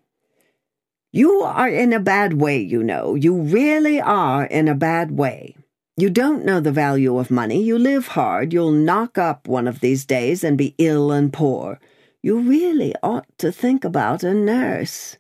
You 1.14 1.42
are 1.42 1.70
in 1.70 1.94
a 1.94 2.00
bad 2.00 2.34
way, 2.34 2.60
you 2.60 2.84
know. 2.84 3.16
You 3.16 3.42
really 3.42 4.02
are 4.02 4.46
in 4.46 4.68
a 4.68 4.76
bad 4.76 5.12
way. 5.12 5.56
You 5.98 6.10
don't 6.10 6.46
know 6.46 6.60
the 6.60 6.72
value 6.72 7.18
of 7.18 7.30
money. 7.30 7.62
You 7.62 7.78
live 7.78 8.08
hard. 8.10 8.54
You'll 8.54 8.72
knock 8.72 9.18
up 9.18 9.48
one 9.48 9.68
of 9.68 9.82
these 9.82 10.06
days 10.06 10.44
and 10.44 10.58
be 10.58 10.74
ill 10.78 11.12
and 11.12 11.32
poor. 11.32 11.80
You 12.22 12.40
really 12.40 12.94
ought 13.02 13.28
to 13.38 13.52
think 13.52 13.86
about 13.86 14.24
a 14.24 14.34
nurse. 14.34 15.16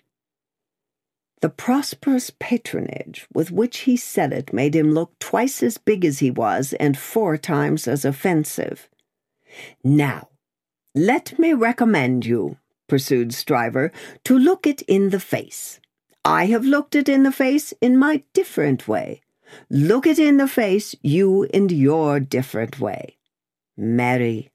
The 1.41 1.49
prosperous 1.49 2.31
patronage 2.39 3.25
with 3.33 3.51
which 3.51 3.79
he 3.79 3.95
said 3.95 4.33
it 4.33 4.51
made 4.51 4.75
him 4.75 4.91
look 4.91 5.17
twice 5.19 5.63
as 5.63 5.77
big 5.77 6.03
as 6.03 6.19
he 6.19 6.29
was 6.29 6.73
and 6.73 6.97
four 6.97 7.37
times 7.37 7.87
as 7.87 8.03
offensive. 8.03 8.89
Now, 9.81 10.27
let 10.93 11.39
me 11.39 11.53
recommend 11.53 12.25
you, 12.25 12.57
pursued 12.89 13.33
Stryver, 13.33 13.93
to 14.25 14.37
look 14.37 14.67
it 14.67 14.81
in 14.81 15.11
the 15.11 15.19
face. 15.19 15.79
I 16.25 16.47
have 16.47 16.65
looked 16.65 16.95
it 16.95 17.07
in 17.07 17.23
the 17.23 17.31
face 17.31 17.73
in 17.79 17.97
my 17.97 18.23
different 18.33 18.87
way. 18.89 19.21
Look 19.69 20.05
it 20.05 20.19
in 20.19 20.37
the 20.37 20.47
face, 20.47 20.93
you 21.01 21.43
in 21.43 21.69
your 21.69 22.19
different 22.19 22.79
way. 22.81 23.17
Marry. 23.77 24.51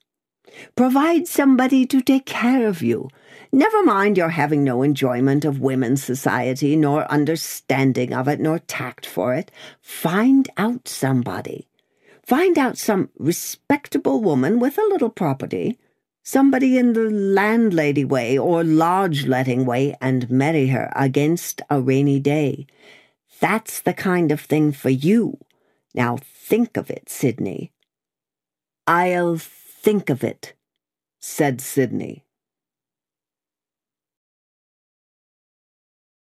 Provide 0.76 1.26
somebody 1.26 1.86
to 1.86 2.00
take 2.00 2.26
care 2.26 2.66
of 2.66 2.82
you. 2.82 3.08
Never 3.52 3.82
mind 3.82 4.16
your 4.16 4.30
having 4.30 4.64
no 4.64 4.82
enjoyment 4.82 5.44
of 5.44 5.60
women's 5.60 6.02
society, 6.02 6.76
nor 6.76 7.10
understanding 7.10 8.12
of 8.12 8.28
it, 8.28 8.40
nor 8.40 8.58
tact 8.58 9.06
for 9.06 9.34
it. 9.34 9.50
Find 9.80 10.48
out 10.56 10.88
somebody. 10.88 11.68
Find 12.24 12.58
out 12.58 12.78
some 12.78 13.10
respectable 13.18 14.20
woman 14.22 14.58
with 14.58 14.78
a 14.78 14.88
little 14.90 15.10
property 15.10 15.78
somebody 16.24 16.78
in 16.78 16.94
the 16.94 17.10
landlady 17.10 18.04
way 18.04 18.36
or 18.36 18.64
lodge 18.64 19.26
letting 19.26 19.66
way 19.66 19.94
and 20.00 20.28
marry 20.30 20.68
her 20.68 20.90
against 20.96 21.60
a 21.70 21.80
rainy 21.80 22.18
day. 22.18 22.66
That's 23.40 23.80
the 23.82 23.92
kind 23.92 24.32
of 24.32 24.40
thing 24.40 24.72
for 24.72 24.90
you. 24.90 25.38
Now 25.94 26.16
think 26.16 26.76
of 26.76 26.90
it, 26.90 27.08
Sydney. 27.08 27.72
I'll 28.86 29.36
think 29.84 30.08
of 30.08 30.24
it, 30.24 30.54
said 31.20 31.60
Sydney. 31.60 32.24